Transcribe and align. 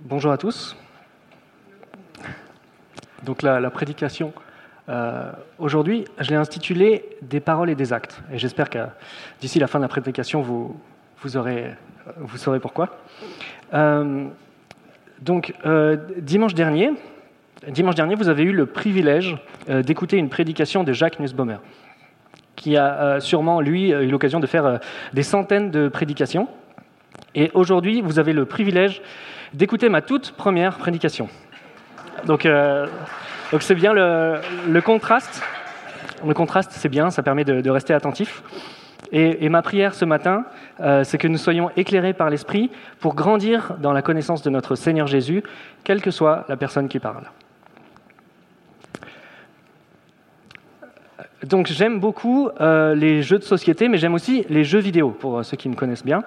Bonjour 0.00 0.30
à 0.30 0.36
tous. 0.36 0.76
Donc 3.24 3.40
la, 3.40 3.60
la 3.60 3.70
prédication 3.70 4.34
euh, 4.90 5.32
aujourd'hui, 5.58 6.04
je 6.20 6.28
l'ai 6.28 6.36
intitulée 6.36 7.16
Des 7.22 7.40
paroles 7.40 7.70
et 7.70 7.74
des 7.74 7.94
actes. 7.94 8.20
Et 8.30 8.38
j'espère 8.38 8.68
que 8.68 8.80
d'ici 9.40 9.58
la 9.58 9.66
fin 9.66 9.78
de 9.78 9.84
la 9.84 9.88
prédication, 9.88 10.42
vous, 10.42 10.78
vous, 11.22 11.38
aurez, 11.38 11.72
vous 12.18 12.36
saurez 12.36 12.60
pourquoi. 12.60 12.98
Euh, 13.72 14.26
donc 15.22 15.54
euh, 15.64 15.96
dimanche 16.18 16.54
dernier, 16.54 16.90
dimanche 17.66 17.94
dernier, 17.94 18.16
vous 18.16 18.28
avez 18.28 18.42
eu 18.42 18.52
le 18.52 18.66
privilège 18.66 19.38
euh, 19.70 19.82
d'écouter 19.82 20.18
une 20.18 20.28
prédication 20.28 20.84
de 20.84 20.92
Jacques 20.92 21.18
Nussbaumer, 21.20 21.56
qui 22.54 22.76
a 22.76 23.00
euh, 23.00 23.20
sûrement, 23.20 23.62
lui, 23.62 23.92
eu 23.92 24.08
l'occasion 24.08 24.40
de 24.40 24.46
faire 24.46 24.66
euh, 24.66 24.76
des 25.14 25.22
centaines 25.22 25.70
de 25.70 25.88
prédications. 25.88 26.48
Et 27.34 27.50
aujourd'hui, 27.54 28.02
vous 28.02 28.18
avez 28.18 28.34
le 28.34 28.44
privilège 28.44 29.02
d'écouter 29.52 29.88
ma 29.88 30.02
toute 30.02 30.32
première 30.32 30.78
prédication. 30.78 31.28
Donc, 32.26 32.46
euh, 32.46 32.86
donc 33.52 33.62
c'est 33.62 33.74
bien 33.74 33.92
le, 33.92 34.40
le, 34.68 34.80
contraste. 34.80 35.42
Le 36.26 36.34
contraste, 36.34 36.72
c'est 36.72 36.88
bien, 36.88 37.10
ça 37.10 37.22
permet 37.22 37.44
de, 37.44 37.70
rester 37.70 37.94
attentif. 37.94 38.42
Et, 39.12 39.44
et, 39.44 39.48
ma 39.48 39.62
prière 39.62 39.94
ce 39.94 40.04
matin, 40.04 40.44
euh, 40.80 41.04
c'est 41.04 41.18
que 41.18 41.28
nous 41.28 41.38
soyons 41.38 41.70
éclairés 41.76 42.12
par 42.12 42.28
l'Esprit 42.28 42.70
pour 42.98 43.14
grandir 43.14 43.74
dans 43.78 43.92
la 43.92 44.02
connaissance 44.02 44.42
de 44.42 44.50
notre 44.50 44.74
Seigneur 44.74 45.06
Jésus, 45.06 45.44
quelle 45.84 46.02
que 46.02 46.10
soit 46.10 46.44
la 46.48 46.56
personne 46.56 46.88
qui 46.88 46.98
parle. 46.98 47.24
Donc 51.44 51.68
j'aime 51.68 52.00
beaucoup 52.00 52.48
euh, 52.60 52.94
les 52.96 53.22
jeux 53.22 53.38
de 53.38 53.44
société, 53.44 53.88
mais 53.88 53.98
j'aime 53.98 54.14
aussi 54.14 54.44
les 54.48 54.64
jeux 54.64 54.80
vidéo, 54.80 55.10
pour 55.10 55.44
ceux 55.44 55.56
qui 55.56 55.68
me 55.68 55.74
connaissent 55.74 56.04
bien. 56.04 56.24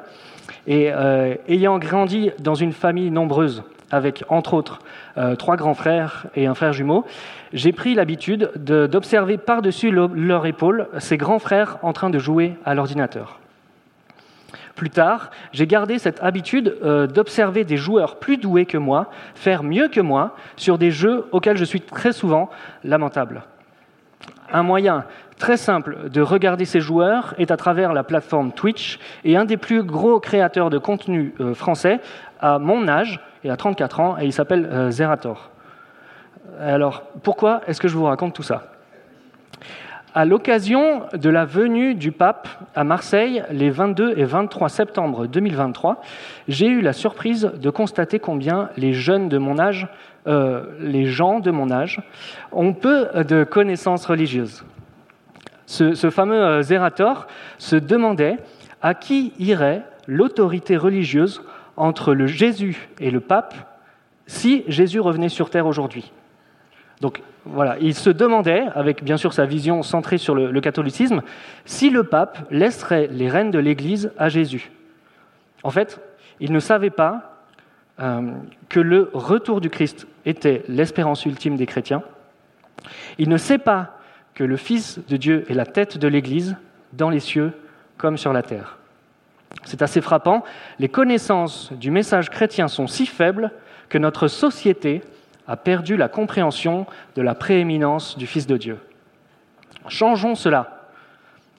Et 0.68 0.92
euh, 0.92 1.36
ayant 1.48 1.80
grandi 1.80 2.32
dans 2.40 2.56
une 2.56 2.74
famille 2.74 3.12
nombreuse, 3.12 3.64
avec 3.92 4.24
entre 4.30 4.54
autres 4.54 4.80
euh, 5.18 5.36
trois 5.36 5.56
grands 5.56 5.74
frères 5.74 6.28
et 6.36 6.46
un 6.46 6.54
frère 6.54 6.74
jumeau, 6.74 7.06
j'ai 7.54 7.72
pris 7.72 7.96
l'habitude 7.96 8.52
d'observer 8.56 9.38
par-dessus 9.38 9.92
le, 9.92 10.08
leur 10.14 10.46
épaule 10.46 10.88
ces 11.00 11.18
grands 11.18 11.40
frères 11.40 11.78
en 11.82 11.94
train 11.94 12.10
de 12.10 12.20
jouer 12.20 12.56
à 12.66 12.76
l'ordinateur. 12.76 13.40
Plus 14.76 14.90
tard, 14.90 15.32
j'ai 15.52 15.68
gardé 15.68 16.00
cette 16.00 16.24
habitude 16.24 16.78
euh, 16.84 17.06
d'observer 17.06 17.66
des 17.66 17.76
joueurs 17.76 18.16
plus 18.16 18.38
doués 18.38 18.66
que 18.66 18.78
moi 18.78 19.10
faire 19.36 19.62
mieux 19.62 19.90
que 19.90 20.00
moi 20.00 20.36
sur 20.56 20.78
des 20.78 20.92
jeux 20.92 21.26
auxquels 21.32 21.58
je 21.58 21.66
suis 21.66 21.82
très 21.82 22.14
souvent 22.14 22.50
lamentable. 22.84 23.44
Un 24.52 24.64
moyen 24.64 25.06
très 25.38 25.58
simple 25.58 26.10
de 26.10 26.22
regarder 26.22 26.66
ces 26.66 26.82
joueurs 26.82 27.36
est 27.38 27.52
à 27.52 27.58
travers 27.58 27.94
la 27.94 28.04
plateforme 28.04 28.52
Twitch 28.52 29.00
et 29.24 29.38
un 29.38 29.46
des 29.46 29.58
plus 29.58 29.84
gros 29.84 30.20
créateurs 30.20 30.70
de 30.70 30.78
contenu 30.78 31.34
euh, 31.40 31.54
français 31.54 32.00
à 32.40 32.58
mon 32.58 32.88
âge, 32.88 33.20
il 33.44 33.52
a 33.52 33.58
34 33.58 34.00
ans 34.00 34.18
et 34.20 34.26
il 34.26 34.34
s'appelle 34.34 34.68
euh, 34.72 34.92
Zerator. 34.92 35.52
Alors 36.60 37.04
pourquoi 37.24 37.62
est-ce 37.68 37.80
que 37.80 37.88
je 37.88 37.96
vous 37.96 38.06
raconte 38.06 38.34
tout 38.34 38.44
ça? 38.44 38.64
À 40.16 40.26
l'occasion 40.26 41.04
de 41.14 41.30
la 41.30 41.46
venue 41.46 41.94
du 41.94 42.12
pape 42.12 42.48
à 42.74 42.84
Marseille 42.84 43.44
les 43.52 43.70
22 43.70 44.18
et 44.18 44.24
23 44.24 44.68
septembre 44.68 45.28
2023, 45.28 46.02
j'ai 46.48 46.66
eu 46.66 46.82
la 46.82 46.94
surprise 46.94 47.52
de 47.56 47.70
constater 47.70 48.18
combien 48.18 48.72
les 48.76 48.94
jeunes 48.94 49.30
de 49.30 49.38
mon 49.38 49.60
âge, 49.60 49.88
euh, 50.28 50.66
les 50.80 51.06
gens 51.06 51.40
de 51.40 51.52
mon 51.52 51.72
âge, 51.72 52.02
ont 52.52 52.74
peu 52.74 53.08
de 53.24 53.44
connaissances 53.44 54.06
religieuses. 54.06 54.64
Ce, 55.66 56.10
fameux 56.10 56.62
Zerator 56.64 57.28
se 57.58 57.76
demandait 57.76 58.38
à 58.82 58.96
qui 58.96 59.34
irait 59.38 59.84
l'autorité 60.08 60.78
religieuse 60.78 61.44
entre 61.78 62.14
le 62.14 62.26
Jésus 62.26 62.90
et 63.00 63.12
le 63.12 63.20
pape 63.20 63.54
si 64.26 64.64
Jésus 64.68 65.00
revenait 65.00 65.30
sur 65.30 65.50
terre 65.50 65.68
aujourd'hui. 65.68 66.12
Donc 67.02 67.22
voilà, 67.46 67.78
il 67.80 67.96
se 67.96 68.10
demandait, 68.10 68.66
avec 68.74 69.04
bien 69.04 69.18
sûr 69.18 69.34
sa 69.34 69.46
vision 69.46 69.84
centrée 69.84 70.18
sur 70.18 70.36
le, 70.36 70.52
le, 70.52 70.62
catholicisme, 70.62 71.22
si 71.66 71.90
le 71.90 72.04
pape 72.04 72.40
laisserait 72.52 73.08
les 73.12 73.30
rênes 73.30 73.52
de 73.52 73.60
l'Église 73.60 74.12
à 74.18 74.28
Jésus. 74.28 74.72
En 75.64 75.70
fait, 75.70 76.02
il 76.40 76.52
ne 76.52 76.60
savait 76.60 76.90
pas 76.90 77.14
euh, 77.14 77.29
que 78.70 78.80
le 78.80 79.10
retour 79.14 79.62
du 79.62 79.70
Christ 79.70 80.08
était 80.26 80.64
l'espérance 80.68 81.26
ultime 81.26 81.58
des 81.58 81.66
chrétiens. 81.66 82.04
Il 83.18 83.30
ne 83.30 83.38
sait 83.38 83.58
pas 83.58 83.98
que 84.34 84.44
le 84.44 84.58
Fils 84.58 85.00
de 85.08 85.18
Dieu 85.18 85.46
est 85.50 85.54
la 85.54 85.66
tête 85.66 85.98
de 85.98 86.08
l'Église 86.08 86.56
dans 86.94 87.10
les 87.10 87.20
cieux 87.20 87.52
comme 87.98 88.18
sur 88.18 88.32
la 88.32 88.42
terre. 88.42 88.78
C'est 89.66 89.82
assez 89.82 90.02
frappant. 90.02 90.44
Les 90.78 90.90
connaissances 90.90 91.74
du 91.74 91.92
message 91.92 92.30
chrétien 92.30 92.68
sont 92.68 92.88
si 92.88 93.06
faibles 93.06 93.52
que 93.90 93.98
notre 93.98 94.28
société 94.28 95.02
a 95.48 95.58
perdu 95.58 95.98
la 95.98 96.08
compréhension 96.08 96.86
de 97.16 97.22
la 97.22 97.36
prééminence 97.36 98.18
du 98.18 98.28
Fils 98.28 98.48
de 98.48 98.56
Dieu. 98.56 98.78
Changeons 99.88 100.36
cela. 100.36 100.88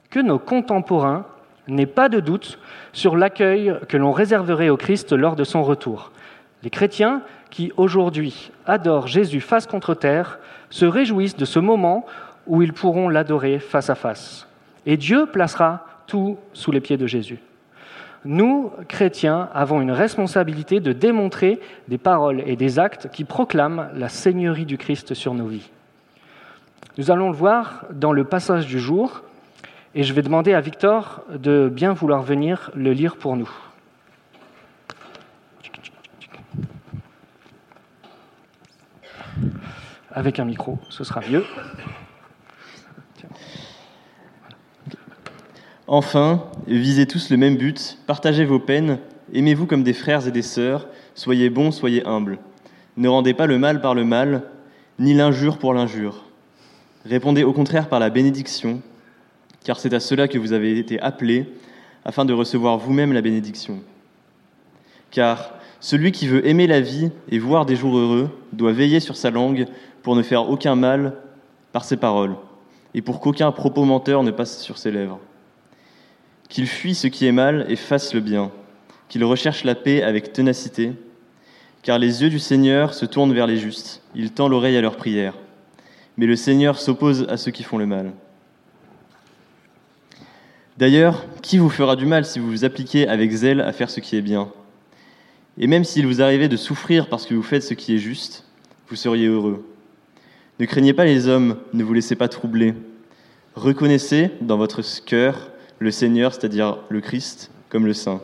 Que 0.09 0.21
nos 0.21 0.39
contemporains 0.39 1.27
n'aient 1.69 1.87
pas 1.87 2.09
de 2.09 2.21
doute 2.21 2.59
sur 2.93 3.17
l'accueil 3.17 3.75
que 3.89 3.97
l'on 3.97 4.12
réserverait 4.12 4.69
au 4.71 4.77
Christ 4.77 5.12
lors 5.12 5.37
de 5.37 5.45
son 5.45 5.62
retour. 5.62 6.12
Les 6.62 6.71
chrétiens 6.71 7.22
qui 7.50 7.72
aujourd'hui 7.76 8.50
adorent 8.66 9.06
Jésus 9.06 9.41
face 9.41 9.66
contre 9.66 9.94
terre 9.94 10.38
se 10.69 10.84
réjouissent 10.84 11.37
de 11.37 11.44
ce 11.44 11.59
moment 11.59 12.06
où 12.47 12.62
ils 12.62 12.72
pourront 12.72 13.09
l'adorer 13.09 13.59
face 13.59 13.91
à 13.91 13.94
face. 13.94 14.47
Et 14.87 14.97
Dieu 14.97 15.26
placera 15.26 15.87
tout 16.06 16.38
sous 16.53 16.72
les 16.72 16.81
pieds 16.81 16.97
de 16.97 17.06
Jésus 17.06 17.41
nous, 18.25 18.70
chrétiens, 18.87 19.49
avons 19.54 19.81
une 19.81 19.93
responsabilité 19.93 20.81
de 20.81 20.93
démontrer 20.93 21.59
des 21.88 21.99
paroles 21.99 22.43
et 22.47 22.56
des 22.56 22.78
actes 22.78 23.09
qui 23.10 23.25
proclament 23.25 23.88
la 23.94 24.09
Seigneurie 24.09 24.66
du 24.66 24.76
Christ 24.76 25.15
sur 25.15 25.32
nos 25.32 25.47
vies. 25.47 25.70
Nous 26.99 27.10
allons 27.10 27.31
le 27.31 27.37
voir 27.37 27.87
dans 27.93 28.12
le 28.12 28.25
passage 28.25 28.66
du 28.66 28.78
jour, 28.78 29.22
et 29.94 30.03
je 30.03 30.12
vais 30.12 30.22
demander 30.22 30.53
à 30.53 30.60
Victor 30.60 31.22
de 31.34 31.70
bien 31.72 31.94
vouloir 31.94 32.22
venir 32.22 32.70
le 32.75 32.93
lire 32.93 33.16
pour 33.16 33.37
nous. 33.37 33.50
Avec 40.12 40.41
un 40.41 40.44
micro, 40.44 40.78
ce 40.88 41.04
sera 41.04 41.21
mieux. 41.28 41.44
Enfin, 45.87 46.44
visez 46.66 47.06
tous 47.06 47.31
le 47.31 47.37
même 47.37 47.56
but, 47.56 47.98
partagez 48.06 48.44
vos 48.44 48.60
peines, 48.60 48.99
aimez-vous 49.34 49.66
comme 49.66 49.82
des 49.82 49.93
frères 49.93 50.26
et 50.26 50.31
des 50.31 50.43
sœurs, 50.43 50.88
soyez 51.15 51.50
bons, 51.50 51.72
soyez 51.72 52.06
humbles. 52.06 52.38
Ne 52.97 53.09
rendez 53.09 53.34
pas 53.34 53.47
le 53.47 53.59
mal 53.59 53.81
par 53.81 53.94
le 53.94 54.04
mal, 54.04 54.43
ni 54.99 55.15
l'injure 55.15 55.59
pour 55.59 55.75
l'injure. 55.75 56.25
Répondez 57.04 57.44
au 57.44 57.53
contraire 57.53 57.88
par 57.88 57.99
la 57.99 58.10
bénédiction, 58.10 58.82
car 59.65 59.81
c'est 59.81 59.94
à 59.94 60.00
cela 60.00 60.28
que 60.28 60.38
vous 60.38 60.53
avez 60.53 60.78
été 60.78 61.00
appelés, 61.00 61.53
afin 62.04 62.25
de 62.25 62.32
recevoir 62.32 62.78
vous-même 62.78 63.12
la 63.12 63.22
bénédiction. 63.22 63.81
Car 65.10 65.54
celui 65.81 66.12
qui 66.12 66.28
veut 66.28 66.47
aimer 66.47 66.66
la 66.66 66.81
vie 66.81 67.10
et 67.31 67.38
voir 67.38 67.66
des 67.66 67.75
jours 67.75 67.97
heureux 67.97 68.31
doit 68.53 68.72
veiller 68.72 69.00
sur 69.00 69.16
sa 69.16 69.31
langue 69.31 69.66
pour 70.03 70.16
ne 70.16 70.22
faire 70.22 70.49
aucun 70.49 70.75
mal 70.75 71.15
par 71.72 71.84
ses 71.84 71.97
paroles, 71.97 72.37
et 72.94 73.03
pour 73.03 73.21
qu'aucun 73.21 73.53
propos 73.53 73.84
menteur 73.84 74.22
ne 74.22 74.31
passe 74.31 74.61
sur 74.61 74.78
ses 74.78 74.91
lèvres 74.91 75.21
qu'il 76.50 76.66
fuit 76.66 76.94
ce 76.94 77.06
qui 77.06 77.27
est 77.27 77.33
mal 77.33 77.65
et 77.69 77.77
fasse 77.77 78.12
le 78.12 78.21
bien, 78.21 78.50
qu'il 79.09 79.25
recherche 79.25 79.65
la 79.65 79.75
paix 79.75 80.03
avec 80.03 80.33
ténacité, 80.33 80.93
car 81.83 81.99
les 81.99 82.22
yeux 82.22 82.28
du 82.28 82.41
Seigneur 82.41 82.93
se 82.93 83.06
tournent 83.06 83.33
vers 83.33 83.47
les 83.47 83.56
justes, 83.56 84.03
il 84.15 84.33
tend 84.33 84.49
l'oreille 84.49 84.77
à 84.77 84.83
leurs 84.83 84.97
prières, 84.97 85.38
mais 86.19 86.27
le 86.27 86.37
Seigneur 86.37 86.78
s'oppose 86.78 87.25
à 87.31 87.38
ceux 87.38 87.53
qui 87.53 87.62
font 87.62 87.78
le 87.78 87.87
mal. 87.87 88.12
D'ailleurs, 90.77 91.25
qui 91.41 91.59
vous 91.59 91.71
fera 91.71 91.94
du 91.94 92.05
mal 92.05 92.25
si 92.25 92.38
vous 92.38 92.50
vous 92.50 92.65
appliquez 92.65 93.06
avec 93.06 93.31
zèle 93.31 93.61
à 93.61 93.72
faire 93.72 93.91
ce 93.91 94.00
qui 94.00 94.17
est 94.17 94.22
bien? 94.22 94.50
Et 95.59 95.67
même 95.67 95.84
s'il 95.84 96.06
vous 96.06 96.22
arrivait 96.22 96.49
de 96.49 96.56
souffrir 96.56 97.09
parce 97.09 97.27
que 97.27 97.34
vous 97.34 97.43
faites 97.43 97.62
ce 97.62 97.75
qui 97.75 97.94
est 97.94 97.99
juste, 97.99 98.44
vous 98.88 98.97
seriez 98.97 99.26
heureux. 99.26 99.64
Ne 100.61 100.67
craignez 100.67 100.93
pas 100.93 101.07
les 101.07 101.27
hommes, 101.27 101.57
ne 101.73 101.83
vous 101.83 101.95
laissez 101.95 102.17
pas 102.17 102.29
troubler. 102.29 102.75
Reconnaissez 103.55 104.31
dans 104.43 104.59
votre 104.59 104.83
cœur 105.07 105.53
le 105.79 105.91
Seigneur, 105.91 106.35
c'est-à-dire 106.35 106.77
le 106.91 107.01
Christ, 107.01 107.51
comme 107.71 107.87
le 107.87 107.95
Saint. 107.95 108.21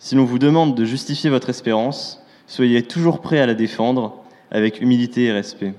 Si 0.00 0.16
l'on 0.16 0.24
vous 0.24 0.40
demande 0.40 0.76
de 0.76 0.84
justifier 0.84 1.30
votre 1.30 1.48
espérance, 1.48 2.20
soyez 2.48 2.82
toujours 2.82 3.20
prêt 3.20 3.38
à 3.38 3.46
la 3.46 3.54
défendre 3.54 4.24
avec 4.50 4.80
humilité 4.80 5.26
et 5.26 5.32
respect. 5.32 5.72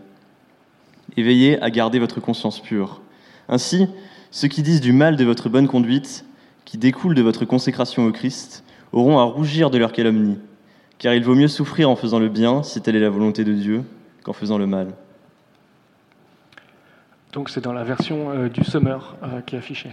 Et 1.18 1.24
veillez 1.24 1.62
à 1.62 1.70
garder 1.70 2.00
votre 2.00 2.22
conscience 2.22 2.62
pure. 2.62 3.02
Ainsi, 3.50 3.88
ceux 4.32 4.48
qui 4.48 4.62
disent 4.62 4.80
du 4.80 4.94
mal 4.94 5.18
de 5.18 5.26
votre 5.26 5.50
bonne 5.50 5.68
conduite, 5.68 6.24
qui 6.64 6.78
découle 6.78 7.14
de 7.14 7.22
votre 7.22 7.44
consécration 7.44 8.06
au 8.06 8.14
Christ, 8.14 8.64
auront 8.94 9.20
à 9.20 9.24
rougir 9.24 9.70
de 9.70 9.78
leur 9.78 9.92
calomnie, 9.92 10.38
car 10.98 11.14
il 11.14 11.26
vaut 11.26 11.36
mieux 11.36 11.50
souffrir 11.50 11.90
en 11.90 11.98
faisant 11.98 12.20
le 12.20 12.30
bien, 12.30 12.64
si 12.64 12.80
telle 12.80 12.96
est 12.96 13.02
la 13.02 13.10
volonté 13.10 13.44
de 13.44 13.52
Dieu, 13.52 13.84
qu'en 14.24 14.32
faisant 14.32 14.58
le 14.58 14.66
mal. 14.66 14.94
Donc 17.32 17.50
c'est 17.50 17.62
dans 17.62 17.72
la 17.72 17.84
version 17.84 18.32
euh, 18.32 18.50
du 18.50 18.64
Summer 18.64 19.16
euh, 19.24 19.42
qui 19.42 19.56
est 19.56 19.60
affichée. 19.60 19.92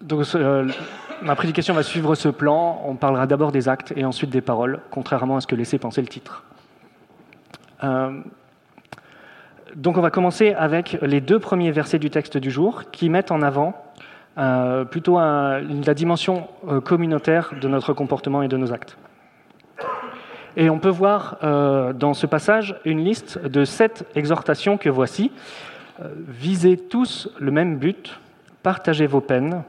donc, 0.00 0.24
euh, 0.34 0.66
ma 1.20 1.36
prédication 1.36 1.74
va 1.74 1.82
suivre 1.82 2.14
ce 2.14 2.30
plan. 2.30 2.80
On 2.86 2.94
parlera 2.94 3.26
d'abord 3.26 3.52
des 3.52 3.68
actes 3.68 3.92
et 3.94 4.06
ensuite 4.06 4.30
des 4.30 4.40
paroles, 4.40 4.80
contrairement 4.90 5.36
à 5.36 5.42
ce 5.42 5.46
que 5.46 5.54
laissait 5.54 5.78
penser 5.78 6.00
le 6.00 6.08
titre. 6.08 6.44
Donc 9.76 9.98
on 9.98 10.00
va 10.00 10.10
commencer 10.10 10.54
avec 10.54 10.96
les 11.02 11.20
deux 11.20 11.38
premiers 11.38 11.70
versets 11.70 11.98
du 11.98 12.08
texte 12.08 12.38
du 12.38 12.50
jour 12.50 12.90
qui 12.90 13.10
mettent 13.10 13.30
en 13.30 13.42
avant 13.42 13.74
plutôt 14.90 15.18
la 15.18 15.94
dimension 15.94 16.48
communautaire 16.84 17.52
de 17.60 17.68
notre 17.68 17.92
comportement 17.92 18.42
et 18.42 18.48
de 18.48 18.56
nos 18.56 18.72
actes. 18.72 18.96
Et 20.56 20.70
on 20.70 20.78
peut 20.78 20.88
voir 20.88 21.38
dans 21.94 22.14
ce 22.14 22.26
passage 22.26 22.76
une 22.84 23.04
liste 23.04 23.38
de 23.38 23.64
sept 23.64 24.04
exhortations 24.14 24.76
que 24.76 24.88
voici. 24.88 25.30
visez 26.26 26.76
tous 26.76 27.28
le 27.38 27.50
même 27.50 27.76
but, 27.76 28.18
partagez 28.62 29.06
vos 29.06 29.20
peines, 29.20 29.62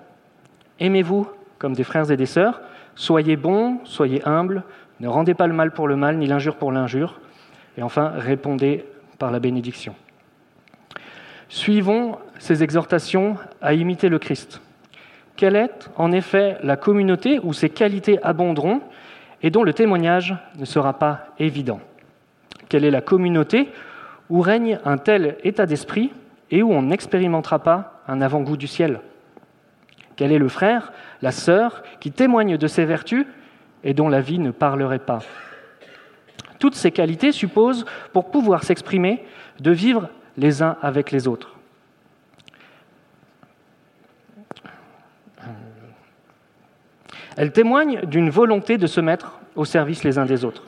Aimez-vous 0.79 1.27
comme 1.57 1.73
des 1.73 1.83
frères 1.83 2.09
et 2.09 2.17
des 2.17 2.25
sœurs, 2.25 2.61
soyez 2.95 3.35
bons, 3.35 3.79
soyez 3.83 4.25
humbles, 4.25 4.63
ne 5.01 5.07
rendez 5.07 5.33
pas 5.33 5.47
le 5.47 5.53
mal 5.53 5.71
pour 5.71 5.87
le 5.87 5.97
mal, 5.97 6.17
ni 6.17 6.25
l'injure 6.25 6.55
pour 6.55 6.71
l'injure, 6.71 7.19
et 7.77 7.83
enfin 7.83 8.13
répondez 8.15 8.85
par 9.17 9.31
la 9.31 9.39
bénédiction. 9.39 9.93
Suivons 11.49 12.17
ces 12.37 12.63
exhortations 12.63 13.35
à 13.61 13.73
imiter 13.73 14.07
le 14.07 14.19
Christ. 14.19 14.61
Quelle 15.35 15.55
est 15.55 15.89
en 15.97 16.11
effet 16.11 16.57
la 16.63 16.77
communauté 16.77 17.39
où 17.43 17.53
ces 17.53 17.69
qualités 17.69 18.21
abonderont 18.23 18.81
et 19.41 19.49
dont 19.49 19.63
le 19.63 19.73
témoignage 19.73 20.35
ne 20.57 20.65
sera 20.65 20.99
pas 20.99 21.27
évident. 21.39 21.79
Quelle 22.67 22.85
est 22.85 22.91
la 22.91 23.01
communauté 23.01 23.69
où 24.29 24.41
règne 24.41 24.79
un 24.85 24.97
tel 24.97 25.37
état 25.43 25.65
d'esprit 25.65 26.11
et 26.51 26.61
où 26.61 26.71
on 26.71 26.83
n'expérimentera 26.83 27.59
pas 27.59 28.01
un 28.07 28.21
avant-goût 28.21 28.57
du 28.57 28.67
ciel? 28.67 29.01
Quel 30.15 30.31
est 30.31 30.37
le 30.37 30.49
frère, 30.49 30.91
la 31.21 31.31
sœur, 31.31 31.83
qui 31.99 32.11
témoigne 32.11 32.57
de 32.57 32.67
ses 32.67 32.85
vertus 32.85 33.25
et 33.83 33.93
dont 33.93 34.09
la 34.09 34.21
vie 34.21 34.39
ne 34.39 34.51
parlerait 34.51 34.99
pas? 34.99 35.19
Toutes 36.59 36.75
ces 36.75 36.91
qualités 36.91 37.31
supposent, 37.31 37.85
pour 38.11 38.29
pouvoir 38.29 38.63
s'exprimer, 38.63 39.23
de 39.59 39.71
vivre 39.71 40.09
les 40.37 40.61
uns 40.61 40.75
avec 40.81 41.11
les 41.11 41.27
autres. 41.27 41.58
Elles 47.39 47.53
témoignent 47.53 48.01
d'une 48.05 48.29
volonté 48.29 48.77
de 48.77 48.85
se 48.85 48.99
mettre 48.99 49.39
au 49.55 49.63
service 49.63 50.03
les 50.03 50.17
uns 50.17 50.25
des 50.25 50.43
autres. 50.43 50.65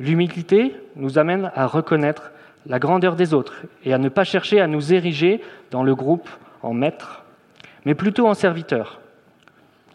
L'humilité 0.00 0.74
nous 0.96 1.16
amène 1.16 1.52
à 1.54 1.68
reconnaître 1.68 2.32
la 2.66 2.80
grandeur 2.80 3.14
des 3.14 3.32
autres 3.32 3.62
et 3.84 3.94
à 3.94 3.98
ne 3.98 4.08
pas 4.08 4.24
chercher 4.24 4.60
à 4.60 4.66
nous 4.66 4.92
ériger 4.92 5.40
dans 5.70 5.84
le 5.84 5.94
groupe 5.94 6.28
en 6.64 6.74
maître 6.74 7.22
mais 7.84 7.94
plutôt 7.94 8.26
en 8.26 8.34
serviteur. 8.34 8.98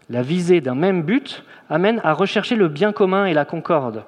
La 0.08 0.22
visée 0.22 0.62
d'un 0.62 0.74
même 0.74 1.02
but 1.02 1.44
amène 1.68 2.00
à 2.04 2.14
rechercher 2.14 2.56
le 2.56 2.68
bien 2.68 2.90
commun 2.90 3.26
et 3.26 3.34
la 3.34 3.44
concorde. 3.44 4.04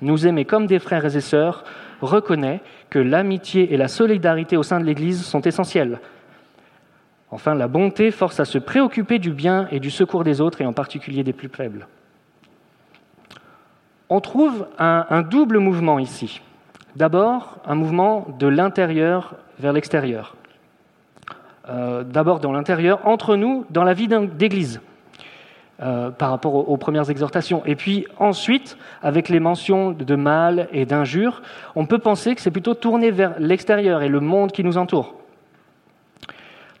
Nous 0.00 0.26
aimer 0.26 0.44
comme 0.44 0.66
des 0.66 0.80
frères 0.80 1.14
et 1.14 1.20
sœurs 1.20 1.62
reconnaît 2.00 2.60
que 2.90 2.98
l'amitié 2.98 3.72
et 3.72 3.76
la 3.76 3.86
solidarité 3.86 4.56
au 4.56 4.64
sein 4.64 4.80
de 4.80 4.84
l'Église 4.84 5.24
sont 5.24 5.42
essentielles. 5.42 6.00
Enfin, 7.32 7.54
la 7.54 7.66
bonté 7.66 8.10
force 8.10 8.40
à 8.40 8.44
se 8.44 8.58
préoccuper 8.58 9.18
du 9.18 9.32
bien 9.32 9.66
et 9.72 9.80
du 9.80 9.90
secours 9.90 10.22
des 10.22 10.42
autres, 10.42 10.60
et 10.60 10.66
en 10.66 10.74
particulier 10.74 11.24
des 11.24 11.32
plus 11.32 11.48
faibles. 11.48 11.88
On 14.10 14.20
trouve 14.20 14.66
un, 14.78 15.22
double 15.22 15.58
mouvement 15.58 15.98
ici. 15.98 16.42
D'abord, 16.94 17.56
un 17.64 17.74
mouvement 17.74 18.26
de 18.38 18.46
l'intérieur 18.46 19.36
vers 19.58 19.72
l'extérieur. 19.72 20.36
Euh, 21.70 22.04
d'abord 22.04 22.38
dans 22.38 22.52
l'intérieur, 22.52 23.00
entre 23.06 23.36
nous, 23.36 23.64
dans 23.70 23.84
la 23.84 23.94
vie 23.94 24.08
d'Église, 24.08 24.82
euh, 25.80 26.10
par 26.10 26.28
rapport 26.28 26.68
aux, 26.68 26.76
premières 26.76 27.08
exhortations. 27.08 27.62
Et 27.64 27.76
puis 27.76 28.06
ensuite, 28.18 28.76
avec 29.00 29.30
les 29.30 29.40
mentions 29.40 29.92
de 29.92 30.14
mal 30.16 30.68
et 30.70 30.84
d'injures, 30.84 31.40
on 31.76 31.86
peut 31.86 31.98
penser 31.98 32.34
que 32.34 32.42
c'est 32.42 32.50
plutôt 32.50 32.74
tourné 32.74 33.10
vers 33.10 33.40
l'extérieur 33.40 34.02
et 34.02 34.10
le 34.10 34.20
monde 34.20 34.52
qui 34.52 34.64
nous 34.64 34.76
entoure. 34.76 35.21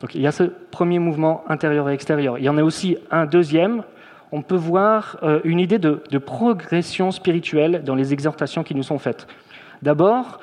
Donc 0.02 0.16
il 0.16 0.20
y 0.20 0.26
a 0.26 0.32
ce 0.32 0.42
premier 0.42 0.98
mouvement 0.98 1.44
intérieur 1.48 1.88
et 1.88 1.94
extérieur. 1.94 2.36
Il 2.36 2.44
y 2.44 2.48
en 2.48 2.58
a 2.58 2.62
aussi 2.62 2.98
un 3.12 3.24
deuxième. 3.24 3.84
On 4.32 4.42
peut 4.42 4.56
voir 4.56 5.16
euh, 5.22 5.40
une 5.44 5.60
idée 5.60 5.78
de, 5.78 6.18
progression 6.18 7.12
spirituelle 7.12 7.84
dans 7.84 7.94
les 7.94 8.12
exhortations 8.12 8.64
qui 8.64 8.74
nous 8.74 8.82
sont 8.82 8.98
faites. 8.98 9.28
D'abord, 9.80 10.40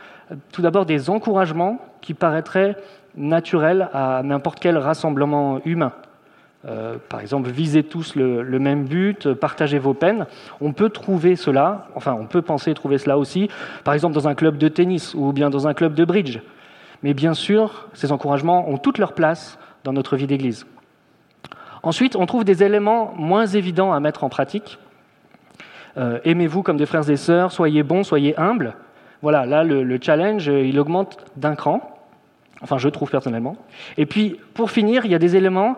tout 0.54 0.62
d'abord 0.62 0.86
des 0.86 1.10
encouragements 1.10 1.80
qui 2.02 2.14
paraîtraient 2.14 2.78
naturel 3.18 3.90
à 3.94 4.22
n'importe 4.24 4.60
quel 4.60 4.78
rassemblement 4.78 5.60
humain. 5.66 5.92
Euh, 6.66 6.96
par 7.10 7.20
exemple, 7.20 7.50
visez 7.50 7.84
tous 7.84 8.16
le, 8.16 8.60
même 8.60 8.86
but, 8.86 9.34
partagez 9.34 9.80
vos 9.80 9.94
peines. 9.94 10.26
On 10.62 10.72
peut 10.72 10.90
trouver 10.90 11.36
cela, 11.36 11.88
enfin, 11.96 12.16
on 12.18 12.28
peut 12.28 12.42
penser 12.42 12.74
trouver 12.74 12.98
cela 12.98 13.18
aussi, 13.18 13.50
par 13.84 13.94
exemple, 13.94 14.14
dans 14.14 14.28
un 14.28 14.36
club 14.36 14.58
de 14.58 14.70
tennis 14.70 15.14
ou 15.16 15.34
bien 15.34 15.50
dans 15.50 15.68
un 15.68 15.74
club 15.74 15.96
de 15.96 16.06
bridge. 16.06 16.40
Mais 17.04 17.14
bien 17.14 17.34
sûr, 17.34 17.88
ces 17.94 18.12
encouragements 18.12 18.70
ont 18.70 18.78
toute 18.78 18.98
leur 18.98 19.14
place 19.14 19.58
dans 19.84 19.94
notre 19.94 20.18
vie 20.18 20.28
d'Église. 20.28 20.66
Ensuite, 21.82 22.16
on 22.16 22.26
trouve 22.26 22.44
des 22.44 22.64
éléments 22.64 23.14
moins 23.16 23.46
évidents 23.46 23.94
à 23.94 24.00
mettre 24.00 24.24
en 24.24 24.30
pratique. 24.30 24.78
Euh, 25.98 26.20
aimez-vous 26.26 26.62
comme 26.62 26.78
des 26.78 26.86
frères 26.86 27.10
et 27.10 27.16
sœurs, 27.16 27.52
soyez 27.52 27.84
bons, 27.84 28.04
soyez 28.04 28.38
humbles. 28.38 28.76
Voilà, 29.22 29.46
là, 29.46 29.64
le 29.64 30.00
challenge, 30.02 30.48
il 30.48 30.80
augmente 30.80 31.26
d'un 31.36 31.56
cran. 31.56 31.82
Enfin, 32.62 32.78
je 32.78 32.90
trouve 32.90 33.10
personnellement. 33.10 33.56
Et 33.98 34.06
puis, 34.06 34.40
pour 34.54 34.72
finir, 34.72 35.06
il 35.06 35.12
y 35.12 35.16
a 35.16 35.20
des 35.20 35.36
éléments 35.36 35.76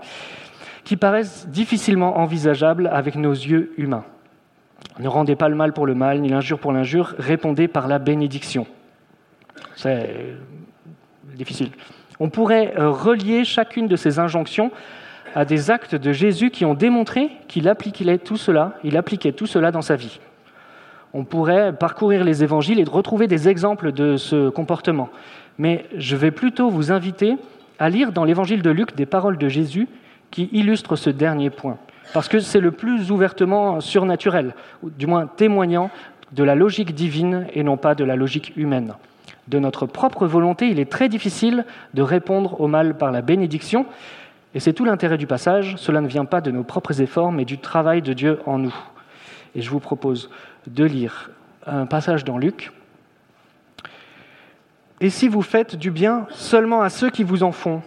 qui 0.84 0.98
paraissent 0.98 1.48
difficilement 1.48 2.18
envisageables 2.18 2.88
avec 2.92 3.16
nos 3.16 3.32
yeux 3.32 3.74
humains. 3.78 4.04
Ne 5.00 5.08
rendez 5.08 5.36
pas 5.36 5.50
le 5.50 5.56
mal 5.56 5.74
pour 5.74 5.86
le 5.86 5.94
mal, 5.94 6.22
ni 6.22 6.30
l'injure 6.30 6.60
pour 6.60 6.72
l'injure, 6.72 7.14
répondez 7.18 7.68
par 7.68 7.88
la 7.88 8.00
bénédiction. 8.00 8.66
Difficile. 11.36 11.70
On 12.20 12.30
pourrait 12.30 12.74
euh, 12.78 12.90
relier 12.90 13.46
chacune 13.46 13.88
de 13.88 13.96
ces 13.96 14.20
injonctions 14.20 14.72
à 15.34 15.46
des 15.46 15.72
actes 15.72 15.96
de 15.96 16.12
Jésus 16.12 16.52
qui 16.52 16.66
ont 16.66 16.74
démontré 16.74 17.32
qu'il 17.48 17.68
appliquait 17.70 18.18
tout 18.18 18.38
cela, 18.38 18.78
il 18.84 18.98
appliquait 18.98 19.32
tout 19.32 19.48
cela 19.48 19.72
dans 19.72 19.82
sa 19.82 19.96
vie. 19.96 20.20
On 21.14 21.24
pourrait 21.24 21.74
parcourir 21.74 22.24
les 22.24 22.44
évangiles 22.44 22.80
et 22.80 22.84
retrouver 22.84 23.28
des 23.28 23.50
exemples 23.50 23.92
de 23.92 24.18
ce 24.18 24.50
comportement 24.50 25.10
mais 25.58 25.86
je 25.96 26.16
vais 26.16 26.32
plutôt 26.32 26.70
vous 26.70 26.92
inviter 26.92 27.38
à 27.78 27.90
lire 27.90 28.12
dans 28.12 28.24
l'évangile 28.24 28.64
de 28.64 28.72
Luc 28.72 28.96
des 28.96 29.06
paroles 29.06 29.38
de 29.38 29.48
Jésus 29.48 29.88
qui 30.30 30.50
illustrent 30.54 30.96
ce 30.96 31.12
dernier 31.12 31.50
point, 31.50 31.78
parce 32.14 32.28
que 32.28 32.40
c'est 32.40 32.60
le 32.60 32.72
plus 32.72 33.12
ouvertement 33.12 33.80
surnaturel, 33.80 34.56
du 34.82 35.08
moins 35.08 35.28
témoignant 35.28 35.92
de 36.32 36.44
la 36.44 36.56
logique 36.56 36.96
divine 36.96 37.46
et 37.54 37.64
non 37.64 37.78
pas 37.78 37.94
de 37.94 38.04
la 38.04 38.16
logique 38.16 38.54
humaine. 38.56 38.94
De 39.48 39.60
notre 39.60 39.86
propre 39.86 40.28
volonté, 40.28 40.70
il 40.70 40.80
est 40.80 40.92
très 40.92 41.10
difficile 41.10 41.66
de 41.94 42.02
répondre 42.02 42.62
au 42.62 42.68
mal 42.68 42.98
par 42.98 43.12
la 43.12 43.22
bénédiction, 43.22 43.86
et 44.54 44.60
c'est 44.60 44.74
tout 44.74 44.86
l'intérêt 44.86 45.18
du 45.18 45.28
passage, 45.28 45.76
cela 45.78 46.02
ne 46.02 46.08
vient 46.08 46.26
pas 46.26 46.42
de 46.42 46.52
nos 46.52 46.64
propres 46.64 47.02
efforts, 47.02 47.32
mais 47.32 47.46
du 47.46 47.58
travail 47.58 48.02
de 48.02 48.14
Dieu 48.14 48.40
en 48.46 48.58
nous. 48.58 48.76
Et 49.56 49.62
je 49.62 49.70
vous 49.70 49.80
propose 49.80 50.30
de 50.68 50.84
lire 50.84 51.32
un 51.66 51.86
passage 51.86 52.24
dans 52.24 52.38
Luc, 52.38 52.72
et 55.02 55.10
si 55.10 55.28
vous 55.28 55.42
faites 55.42 55.76
du 55.76 55.90
bien 55.90 56.28
seulement 56.30 56.84
à 56.84 56.90
ceux 56.90 57.10
qui 57.10 57.24
vous 57.24 57.42
en 57.42 57.52
font 57.52 57.82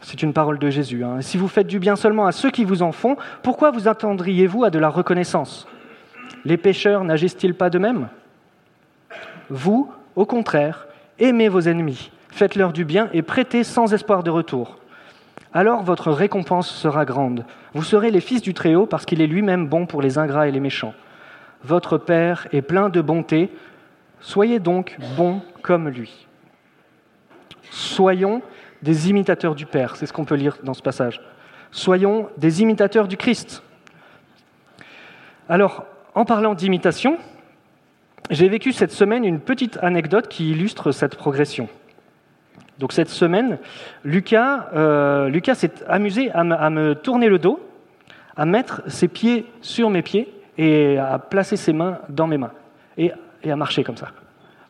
C'est 0.00 0.22
une 0.22 0.32
parole 0.32 0.58
de 0.58 0.70
Jésus. 0.70 1.04
Hein. 1.04 1.20
Si 1.20 1.36
vous 1.36 1.46
faites 1.46 1.66
du 1.66 1.78
bien 1.78 1.94
seulement 1.94 2.26
à 2.26 2.32
ceux 2.32 2.50
qui 2.50 2.64
vous 2.64 2.82
en 2.82 2.90
font, 2.90 3.16
pourquoi 3.42 3.70
vous 3.70 3.86
attendriez-vous 3.86 4.64
à 4.64 4.70
de 4.70 4.78
la 4.78 4.88
reconnaissance? 4.88 5.68
Les 6.46 6.56
pécheurs 6.56 7.04
n'agissent-ils 7.04 7.54
pas 7.54 7.68
de 7.68 7.78
même? 7.78 8.08
Vous, 9.50 9.92
au 10.16 10.26
contraire, 10.26 10.88
aimez 11.18 11.48
vos 11.48 11.60
ennemis, 11.60 12.10
faites-leur 12.30 12.72
du 12.72 12.84
bien 12.84 13.08
et 13.12 13.22
prêtez 13.22 13.62
sans 13.62 13.94
espoir 13.94 14.22
de 14.22 14.30
retour. 14.30 14.78
Alors 15.52 15.82
votre 15.82 16.10
récompense 16.10 16.68
sera 16.68 17.04
grande. 17.04 17.44
Vous 17.74 17.84
serez 17.84 18.10
les 18.10 18.20
fils 18.20 18.42
du 18.42 18.54
Très-Haut 18.54 18.86
parce 18.86 19.06
qu'il 19.06 19.22
est 19.22 19.26
lui-même 19.26 19.68
bon 19.68 19.86
pour 19.86 20.02
les 20.02 20.18
ingrats 20.18 20.48
et 20.48 20.52
les 20.52 20.60
méchants. 20.60 20.94
Votre 21.62 21.98
Père 21.98 22.48
est 22.52 22.62
plein 22.62 22.88
de 22.88 23.00
bonté, 23.00 23.50
Soyez 24.20 24.58
donc 24.58 24.96
bons 25.16 25.40
comme 25.62 25.88
lui. 25.88 26.26
Soyons 27.70 28.42
des 28.82 29.10
imitateurs 29.10 29.54
du 29.54 29.66
Père, 29.66 29.96
c'est 29.96 30.06
ce 30.06 30.12
qu'on 30.12 30.24
peut 30.24 30.34
lire 30.34 30.58
dans 30.62 30.74
ce 30.74 30.82
passage. 30.82 31.20
Soyons 31.70 32.28
des 32.36 32.62
imitateurs 32.62 33.08
du 33.08 33.16
Christ. 33.16 33.62
Alors, 35.48 35.84
en 36.14 36.24
parlant 36.24 36.54
d'imitation, 36.54 37.18
j'ai 38.30 38.48
vécu 38.48 38.72
cette 38.72 38.92
semaine 38.92 39.24
une 39.24 39.40
petite 39.40 39.78
anecdote 39.82 40.28
qui 40.28 40.50
illustre 40.50 40.92
cette 40.92 41.16
progression. 41.16 41.68
Donc 42.78 42.92
cette 42.92 43.08
semaine, 43.08 43.58
Lucas, 44.04 44.68
euh, 44.74 45.28
Lucas 45.28 45.54
s'est 45.54 45.72
amusé 45.88 46.30
à 46.32 46.44
me, 46.44 46.94
tourner 46.94 47.28
le 47.28 47.38
dos, 47.38 47.60
à 48.36 48.44
mettre 48.44 48.82
ses 48.86 49.08
pieds 49.08 49.46
sur 49.62 49.90
mes 49.90 50.02
pieds 50.02 50.32
et 50.58 50.98
à 50.98 51.18
placer 51.18 51.56
ses 51.56 51.72
mains 51.72 51.98
dans 52.08 52.26
mes 52.26 52.38
mains. 52.38 52.52
Et 52.98 53.12
à 53.48 53.56
marcher 53.56 53.84
comme 53.84 53.96
ça. 53.96 54.08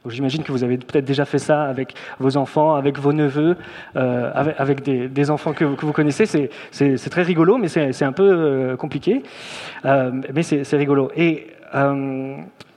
J'imagine 0.09 0.45
que 0.45 0.53
vous 0.53 0.63
avez 0.63 0.77
peut-être 0.77 1.05
déjà 1.05 1.25
fait 1.25 1.39
ça 1.39 1.65
avec 1.65 1.95
vos 2.21 2.37
enfants, 2.37 2.77
avec 2.77 2.99
vos 2.99 3.13
neveux, 3.13 3.57
euh, 3.97 4.31
avec, 4.57 4.83
des, 4.83 5.31
enfants 5.31 5.53
que, 5.53 5.65
vous 5.65 5.93
connaissez. 5.93 6.27
C'est 6.27 7.11
très 7.11 7.23
rigolo, 7.23 7.59
mais 7.59 7.67
c'est 7.67 8.05
un 8.05 8.13
peu 8.13 8.31
euh, 8.31 8.77
compliqué. 8.77 9.23
Mais 9.85 10.43
c'est 10.43 10.77
rigolo. 10.77 11.11
Et 11.17 11.49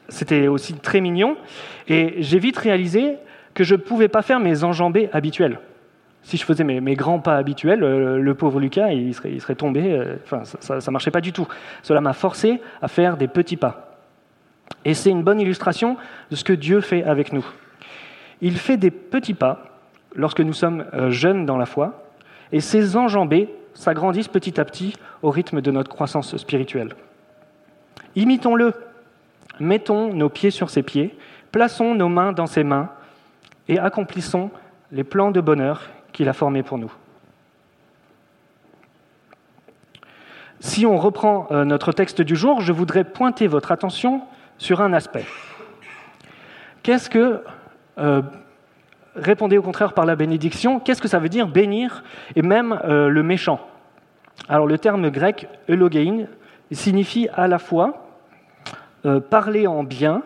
c'était 0.10 0.48
aussi 0.48 0.74
très 0.76 1.02
mignon. 1.02 1.38
Et 1.88 2.16
j'ai 2.20 2.40
vite 2.40 2.58
réalisé 2.58 3.16
que 3.54 3.64
je 3.64 3.76
ne 3.76 3.80
pouvais 3.80 4.08
pas 4.08 4.22
faire 4.22 4.40
mes 4.40 4.64
enjambées 4.64 5.10
habituelles. 5.14 5.60
Si 6.22 6.38
je 6.38 6.44
faisais 6.44 6.64
mes, 6.64 6.96
grands 6.96 7.20
pas 7.20 7.38
habituels, 7.38 7.80
le 7.80 8.34
pauvre 8.36 8.60
Lucas, 8.60 8.92
il 8.92 9.14
serait, 9.14 9.56
tombé. 9.56 10.04
Enfin, 10.24 10.44
ça 10.44 10.76
ne 10.76 10.92
marchait 10.92 11.12
pas 11.12 11.22
du 11.22 11.32
tout. 11.32 11.48
Cela 11.82 12.02
m'a 12.02 12.14
forcé 12.14 12.62
à 12.82 12.90
faire 12.90 13.16
des 13.16 13.30
petits 13.30 13.58
pas. 13.58 13.90
Et 14.86 14.94
c'est 14.94 15.10
une 15.10 15.24
bonne 15.24 15.40
illustration 15.40 15.98
de 16.30 16.36
ce 16.36 16.44
que 16.44 16.54
Dieu 16.54 16.82
fait 16.82 17.04
avec 17.04 17.34
nous. 17.34 17.46
Il 18.42 18.58
fait 18.58 18.78
des 18.78 18.92
petits 18.92 19.34
pas 19.34 19.66
lorsque 20.16 20.42
nous 20.42 20.54
sommes 20.54 20.86
euh, 20.94 21.12
jeunes 21.12 21.46
dans 21.46 21.58
la 21.58 21.66
foi, 21.66 22.04
et 22.52 22.62
ces 22.62 22.98
enjambées 22.98 23.50
s'agrandissent 23.74 24.28
petit 24.28 24.60
à 24.60 24.66
petit 24.66 24.96
au 25.22 25.30
rythme 25.30 25.62
de 25.62 25.72
notre 25.72 25.90
croissance 25.90 26.36
spirituelle. 26.38 26.96
Imitons-le, 28.16 28.74
mettons 29.60 30.14
nos 30.14 30.30
pieds 30.30 30.52
sur 30.52 30.70
ses 30.70 30.84
pieds, 30.84 31.18
plaçons 31.52 31.96
nos 31.96 32.10
mains 32.10 32.32
dans 32.32 32.48
ses 32.48 32.64
mains, 32.64 32.90
et 33.68 33.78
accomplissons 33.78 34.50
les 34.92 35.04
plans 35.04 35.32
de 35.32 35.42
bonheur 35.42 35.90
qu'il 36.12 36.28
a 36.28 36.34
formés 36.34 36.64
pour 36.64 36.78
nous. 36.78 36.92
Si 40.60 40.86
on 40.86 40.98
reprend 40.98 41.48
euh, 41.52 41.64
notre 41.64 41.92
texte 41.92 42.22
du 42.22 42.36
jour, 42.36 42.60
je 42.62 42.74
voudrais 42.74 43.06
pointer 43.06 43.48
votre 43.48 43.72
attention 43.72 44.22
sur 44.58 44.82
un 44.82 44.92
aspect. 44.92 45.26
Qu'est-ce 46.84 47.10
que, 47.10 47.44
euh, 47.98 48.22
répondez 49.16 49.58
au 49.58 49.62
contraire 49.62 49.94
par 49.94 50.06
la 50.06 50.16
bénédiction, 50.16 50.80
qu'est-ce 50.80 51.02
que 51.02 51.08
ça 51.08 51.20
veut 51.20 51.30
dire 51.30 51.48
bénir 51.48 52.04
et 52.36 52.42
même 52.42 52.78
euh, 52.84 53.08
le 53.08 53.24
méchant? 53.24 53.60
Alors 54.50 54.68
le 54.68 54.78
terme 54.78 55.10
grec 55.10 55.48
eulogein 55.70 56.26
signifie 56.72 57.30
à 57.36 57.48
la 57.48 57.60
fois 57.60 58.09
euh, 59.06 59.20
parler 59.20 59.68
en 59.68 59.84
bien, 59.84 60.22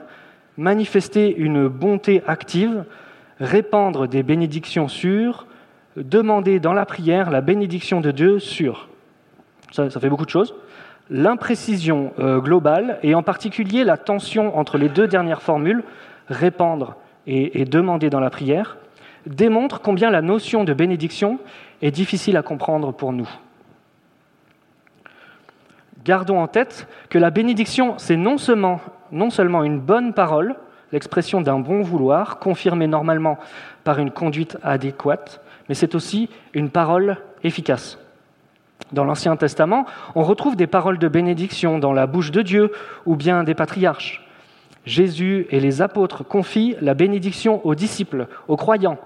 manifester 0.57 1.35
une 1.35 1.67
bonté 1.67 2.21
active, 2.27 2.85
répandre 3.39 4.07
des 4.07 4.23
bénédictions 4.23 4.87
sûres, 4.87 5.47
demander 5.95 6.59
dans 6.59 6.73
la 6.73 6.85
prière 6.85 7.29
la 7.29 7.41
bénédiction 7.41 8.01
de 8.01 8.11
Dieu 8.11 8.39
sûre. 8.39 8.89
ça 9.71 9.89
fait 9.89 10.09
beaucoup 10.09 10.25
de 10.25 10.29
choses 10.29 10.53
l'imprécision 11.09 12.13
euh, 12.19 12.39
globale, 12.39 12.99
et 13.03 13.15
en 13.15 13.23
particulier 13.23 13.83
la 13.83 13.97
tension 13.97 14.57
entre 14.57 14.77
les 14.77 14.89
deux 14.89 15.07
dernières 15.07 15.41
formules, 15.41 15.83
répandre 16.27 16.95
et, 17.27 17.65
demander 17.65 18.09
dans 18.09 18.19
la 18.19 18.29
prière, 18.29 18.77
démontre 19.25 19.79
combien 19.79 20.09
la 20.09 20.21
notion 20.21 20.63
de 20.63 20.73
bénédiction 20.73 21.39
est 21.81 21.91
difficile 21.91 22.35
à 22.35 22.41
comprendre 22.41 22.91
pour 22.91 23.13
nous. 23.13 23.29
Gardons 26.03 26.39
en 26.39 26.47
tête 26.47 26.87
que 27.09 27.17
la 27.17 27.29
bénédiction, 27.29 27.95
c'est 27.97 28.17
non 28.17 28.37
seulement, 28.37 28.81
une 29.11 29.79
bonne 29.79 30.13
parole, 30.13 30.55
l'expression 30.91 31.41
d'un 31.41 31.59
bon 31.59 31.81
vouloir, 31.81 32.39
confirmée 32.39 32.87
normalement 32.87 33.37
par 33.83 33.99
une 33.99 34.11
conduite 34.11 34.57
adéquate, 34.63 35.41
mais 35.69 35.75
c'est 35.75 35.95
aussi 35.95 36.29
une 36.53 36.69
parole 36.69 37.17
efficace. 37.43 37.97
Dans 38.91 39.05
l'Ancien 39.05 39.37
Testament, 39.37 39.85
on 40.13 40.23
retrouve 40.23 40.57
des 40.57 40.67
paroles 40.67 40.99
de 40.99 41.07
bénédiction 41.07 41.79
dans 41.79 41.93
la 41.93 42.05
bouche 42.05 42.31
de 42.31 42.41
Dieu 42.41 42.71
ou 43.05 43.15
bien 43.15 43.43
des 43.43 43.55
patriarches. 43.55 44.27
Jésus 44.85 45.47
et 45.51 45.61
les 45.61 45.81
apôtres 45.81 46.25
confient 46.25 46.75
la 46.81 46.93
bénédiction 46.93 47.65
aux 47.65 47.75
disciples, 47.75 48.27
aux 48.49 48.57
croyants. 48.57 48.99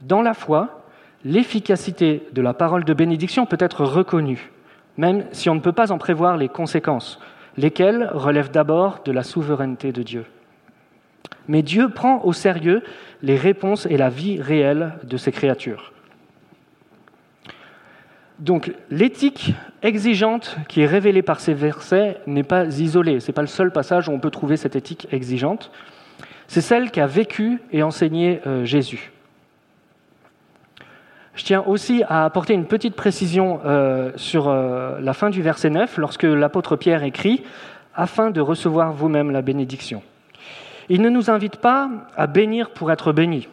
Dans 0.00 0.22
la 0.22 0.32
foi, 0.32 0.84
l'efficacité 1.22 2.26
de 2.32 2.40
la 2.40 2.54
parole 2.54 2.84
de 2.84 2.94
bénédiction 2.94 3.44
peut 3.44 3.58
être 3.60 3.84
reconnue, 3.84 4.50
même 4.96 5.24
si 5.32 5.48
on 5.48 5.54
ne 5.54 5.60
peut 5.60 5.72
pas 5.72 5.92
en 5.92 5.98
prévoir 5.98 6.36
les 6.36 6.48
conséquences, 6.48 7.18
lesquelles 7.56 8.10
relèvent 8.12 8.50
d'abord 8.50 9.00
de 9.04 9.12
la 9.12 9.22
souveraineté 9.22 9.92
de 9.92 10.02
Dieu. 10.02 10.24
Mais 11.48 11.62
Dieu 11.62 11.88
prend 11.88 12.22
au 12.24 12.32
sérieux 12.32 12.82
les 13.22 13.36
réponses 13.36 13.86
et 13.86 13.96
la 13.96 14.08
vie 14.08 14.40
réelle 14.40 14.94
de 15.04 15.16
ses 15.16 15.32
créatures. 15.32 15.92
Donc 18.38 18.72
l'éthique 18.90 19.54
exigeante 19.82 20.56
qui 20.68 20.80
est 20.80 20.86
révélée 20.86 21.22
par 21.22 21.40
ces 21.40 21.54
versets 21.54 22.18
n'est 22.26 22.42
pas 22.42 22.66
isolée. 22.80 23.20
Ce 23.20 23.28
n'est 23.28 23.34
pas 23.34 23.42
le 23.42 23.48
seul 23.48 23.70
passage 23.70 24.08
où 24.08 24.12
on 24.12 24.18
peut 24.18 24.30
trouver 24.30 24.56
cette 24.56 24.74
éthique 24.74 25.06
exigeante. 25.12 25.70
C'est 26.48 26.60
celle 26.60 26.90
qu'a 26.90 27.06
vécu 27.06 27.60
et 27.72 27.82
enseigné 27.82 28.40
euh, 28.46 28.64
Jésus. 28.64 29.12
Je 31.34 31.44
tiens 31.44 31.64
aussi 31.66 32.02
à 32.08 32.24
apporter 32.24 32.54
une 32.54 32.66
petite 32.66 32.94
précision 32.94 33.60
euh, 33.64 34.12
sur 34.16 34.48
euh, 34.48 35.00
la 35.00 35.12
fin 35.12 35.30
du 35.30 35.42
verset 35.42 35.70
9, 35.70 35.98
lorsque 35.98 36.22
l'apôtre 36.22 36.76
Pierre 36.76 37.02
écrit 37.02 37.42
Afin 37.94 38.30
de 38.30 38.40
recevoir 38.40 38.92
vous-même 38.92 39.30
la 39.30 39.42
bénédiction. 39.42 40.02
Il 40.88 41.00
ne 41.02 41.08
nous 41.08 41.30
invite 41.30 41.56
pas 41.56 41.88
à 42.16 42.26
bénir 42.26 42.70
pour 42.70 42.90
être 42.92 43.12
bénis. 43.12 43.48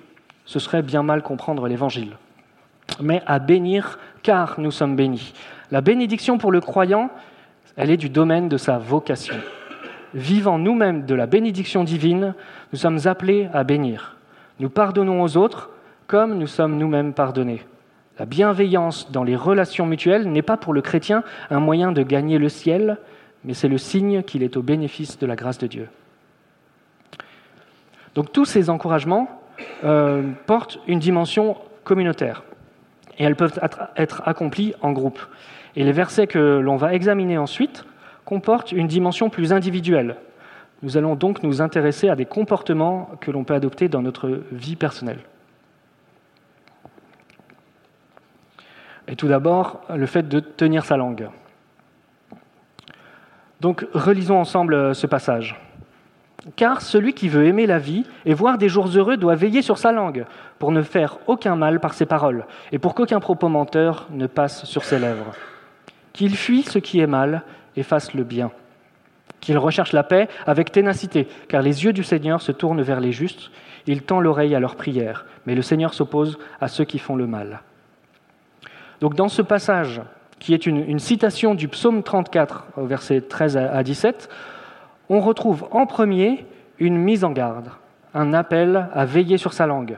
Ce 0.46 0.60
serait 0.60 0.82
bien 0.82 1.04
mal 1.04 1.22
comprendre 1.22 1.68
l'Évangile 1.68 2.18
mais 3.00 3.22
à 3.26 3.40
bénir 3.40 4.00
car 4.24 4.60
nous 4.60 4.72
sommes 4.72 4.96
bénis. 4.96 5.34
La 5.72 5.82
bénédiction 5.82 6.38
pour 6.38 6.52
le 6.52 6.62
croyant, 6.62 7.10
elle 7.76 7.90
est 7.90 7.98
du 7.98 8.10
domaine 8.10 8.50
de 8.50 8.58
sa 8.58 8.78
vocation. 8.78 9.36
Vivant 10.14 10.58
nous-mêmes 10.58 11.06
de 11.06 11.16
la 11.16 11.26
bénédiction 11.26 11.84
divine, 11.84 12.34
nous 12.74 12.80
sommes 12.80 13.00
appelés 13.06 13.48
à 13.54 13.64
bénir. 13.64 14.18
Nous 14.60 14.70
pardonnons 14.70 15.22
aux 15.22 15.38
autres 15.38 15.70
comme 16.08 16.38
nous 16.38 16.48
sommes 16.48 16.78
nous-mêmes 16.78 17.14
pardonnés. 17.14 17.62
La 18.20 18.25
bienveillance 18.25 19.12
dans 19.12 19.24
les 19.24 19.36
relations 19.36 19.86
mutuelles 19.86 20.30
n'est 20.30 20.41
pas 20.41 20.58
pour 20.58 20.74
le 20.74 20.82
chrétien 20.82 21.24
un 21.50 21.60
moyen 21.60 21.91
de 21.91 22.03
gagner 22.03 22.38
le 22.38 22.50
ciel, 22.50 22.98
mais 23.44 23.53
c'est 23.53 23.68
le 23.68 23.77
signe 23.77 24.22
qu'il 24.24 24.44
est 24.44 24.58
au 24.58 24.62
bénéfice 24.62 25.18
de 25.18 25.25
la 25.25 25.36
grâce 25.36 25.58
de 25.58 25.68
Dieu. 25.68 25.88
Donc 28.15 28.32
tous 28.34 28.46
ces 28.46 28.70
encouragements 28.70 29.41
euh, 29.84 30.24
portent 30.46 30.80
une 30.88 31.00
dimension 31.00 31.58
communautaire 31.84 32.44
et 33.18 33.24
elles 33.24 33.36
peuvent 33.36 33.60
être 33.96 34.22
accomplies 34.25 34.74
en 34.82 34.91
groupe. 34.91 35.20
Et 35.75 35.84
les 35.84 35.91
versets 35.91 36.27
que 36.27 36.60
l'on 36.60 36.75
va 36.75 36.94
examiner 36.94 37.38
ensuite 37.38 37.86
comportent 38.25 38.72
une 38.72 38.88
dimension 38.88 39.30
plus 39.30 39.53
individuelle. 39.53 40.18
Nous 40.84 40.98
allons 40.98 41.15
donc 41.15 41.44
nous 41.44 41.62
intéresser 41.62 42.10
à 42.10 42.15
des 42.15 42.25
comportements 42.25 43.10
que 43.22 43.32
l'on 43.32 43.44
peut 43.44 43.53
adopter 43.53 43.88
dans 43.88 44.01
notre 44.01 44.41
vie 44.51 44.75
personnelle. 44.75 45.20
Et 49.12 49.15
tout 49.15 49.27
d'abord, 49.27 49.82
le 49.94 50.06
fait 50.06 50.27
de 50.27 50.39
tenir 50.39 50.86
sa 50.86 50.98
langue. 50.98 51.27
Donc 53.60 53.86
relisons 53.94 54.39
ensemble 54.39 54.96
ce 54.96 55.06
passage. 55.06 55.60
Car 56.56 56.82
celui 56.82 57.13
qui 57.13 57.30
veut 57.30 57.46
aimer 57.46 57.68
la 57.68 57.77
vie 57.77 58.03
et 58.25 58.34
voir 58.34 58.58
des 58.58 58.70
jours 58.70 58.88
heureux 58.88 59.18
doit 59.18 59.36
veiller 59.36 59.62
sur 59.62 59.77
sa 59.77 59.91
langue, 59.91 60.25
pour 60.58 60.72
ne 60.72 60.82
faire 60.82 61.20
aucun 61.27 61.56
mal 61.56 61.80
par 61.80 61.94
ses 61.94 62.08
paroles, 62.08 62.46
et 62.72 62.80
pour 62.80 62.96
qu'aucun 62.96 63.20
propos 63.20 63.50
menteur 63.50 64.08
ne 64.10 64.25
passe 64.25 64.65
sur 64.65 64.84
ses 64.84 64.98
lèvres. 64.98 65.36
Qu'il 66.13 66.36
fuit 66.36 66.63
ce 66.63 66.80
qui 66.80 67.00
est 67.00 67.08
mal 67.08 67.44
et 67.75 67.84
fasse 67.84 68.15
le 68.15 68.24
bien. 68.24 68.50
Qu'il 69.41 69.58
recherche 69.58 69.91
la 69.91 70.03
paix 70.03 70.30
avec 70.48 70.72
ténacité, 70.72 71.27
car 71.48 71.62
les 71.62 71.84
yeux 71.84 71.94
du 71.94 72.03
Seigneur 72.03 72.41
se 72.41 72.51
tournent 72.51 72.82
vers 72.82 73.01
les 73.01 73.12
justes, 73.12 73.51
il 73.86 74.01
tend 74.01 74.20
l'oreille 74.20 74.56
à 74.56 74.60
leurs 74.60 74.75
prières, 74.75 75.25
mais 75.46 75.53
le 75.53 75.62
Seigneur 75.62 75.94
s'oppose 75.94 76.39
à 76.60 76.68
ceux 76.68 76.86
qui 76.86 76.98
font 76.98 77.15
le 77.15 77.27
mal. 77.27 77.62
Donc 79.01 79.15
dans 79.15 79.29
ce 79.29 79.41
passage, 79.41 80.01
qui 80.39 80.53
est 80.53 80.65
une, 80.65 81.00
citation 81.00 81.55
du 81.55 81.67
psaume 81.67 82.03
34, 82.03 82.65
versets 82.77 83.22
13 83.22 83.58
à 83.58 83.84
17, 83.84 84.29
on 85.10 85.20
retrouve 85.20 85.67
en 85.72 85.88
premier 85.88 86.46
une 86.79 86.98
mise 86.98 87.24
en 87.24 87.31
garde, 87.31 87.70
un 88.13 88.34
appel 88.34 88.88
à 88.93 89.05
veiller 89.05 89.38
sur 89.38 89.53
sa 89.53 89.65
langue. 89.65 89.98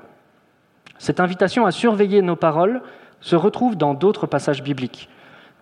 Cette 0.98 1.20
invitation 1.20 1.66
à 1.66 1.72
surveiller 1.72 2.22
nos 2.22 2.36
paroles 2.38 2.82
se 3.20 3.36
retrouve 3.36 3.78
dans 3.78 3.94
d'autres 3.94 4.26
passages 4.26 4.64
bibliques. 4.64 5.10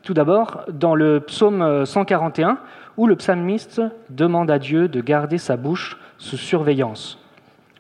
Tout 0.03 0.13
d'abord, 0.13 0.63
dans 0.71 0.95
le 0.95 1.19
psaume 1.19 1.86
141, 1.86 2.57
où 2.98 3.07
le 3.07 3.15
psalmiste 3.15 3.81
demande 4.10 4.50
à 4.50 4.60
Dieu 4.60 4.88
de 4.88 5.01
garder 5.01 5.38
sa 5.38 5.57
bouche 5.57 6.00
sous 6.17 6.38
surveillance. 6.38 7.21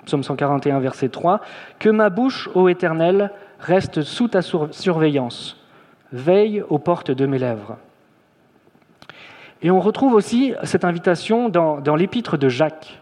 Psaume 0.05 0.23
141, 0.23 0.79
verset 0.79 1.09
3, 1.09 1.41
Que 1.79 1.89
ma 1.89 2.09
bouche, 2.09 2.49
ô 2.55 2.69
Éternel, 2.69 3.31
reste 3.59 4.01
sous 4.01 4.27
ta 4.27 4.41
surveillance. 4.41 5.57
Veille 6.11 6.63
aux 6.69 6.79
portes 6.79 7.11
de 7.11 7.25
mes 7.25 7.37
lèvres. 7.37 7.77
Et 9.61 9.69
on 9.69 9.79
retrouve 9.79 10.13
aussi 10.13 10.53
cette 10.63 10.85
invitation 10.85 11.49
dans, 11.49 11.95
l'épître 11.95 12.37
de 12.37 12.49
Jacques. 12.49 12.99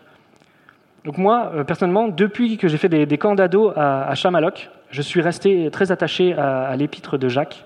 Donc 1.05 1.17
moi, 1.17 1.51
euh, 1.55 1.63
personnellement, 1.63 2.09
depuis 2.09 2.57
que 2.57 2.67
j'ai 2.67 2.77
fait 2.77 2.89
des, 2.89 3.17
camps 3.17 3.35
d'ado 3.35 3.71
à, 3.75 4.13
Chamaloc, 4.15 4.69
je 4.91 5.01
suis 5.01 5.21
resté 5.21 5.69
très 5.71 5.91
attaché 5.91 6.33
à, 6.33 6.75
l'épître 6.75 7.17
de 7.17 7.29
Jacques, 7.29 7.65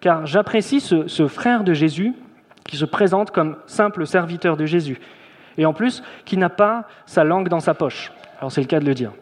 car 0.00 0.26
j'apprécie 0.26 0.80
ce, 0.80 1.28
frère 1.28 1.62
de 1.62 1.72
Jésus 1.72 2.14
qui 2.66 2.76
se 2.76 2.84
présente 2.84 3.30
comme 3.30 3.56
simple 3.66 4.06
serviteur 4.06 4.56
de 4.56 4.66
Jésus, 4.66 4.98
et 5.56 5.66
en 5.66 5.72
plus 5.72 6.02
qui 6.24 6.36
n'a 6.36 6.48
pas 6.48 6.88
sa 7.06 7.22
langue 7.22 7.48
dans 7.48 7.60
sa 7.60 7.74
poche. 7.74 8.10
Alors 8.44 8.52
c'est 8.52 8.60
le 8.60 8.66
cas 8.66 8.78
de 8.78 8.84
le 8.84 8.92
dire. 8.92 9.14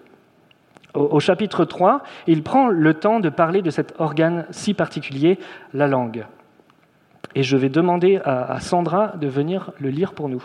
Au, 0.94 1.20
chapitre 1.20 1.64
3, 1.64 2.02
il 2.26 2.42
prend 2.42 2.66
le 2.66 2.92
temps 2.92 3.20
de 3.20 3.28
parler 3.28 3.62
de 3.62 3.70
cet 3.70 3.94
organe 4.00 4.46
si 4.50 4.74
particulier, 4.74 5.38
la 5.72 5.86
langue. 5.86 6.26
Et 7.36 7.44
je 7.44 7.56
vais 7.56 7.68
demander 7.68 8.20
à 8.24 8.58
Sandra 8.58 9.16
de 9.16 9.28
venir 9.28 9.70
le 9.78 9.90
lire 9.90 10.14
pour 10.14 10.28
nous. 10.28 10.42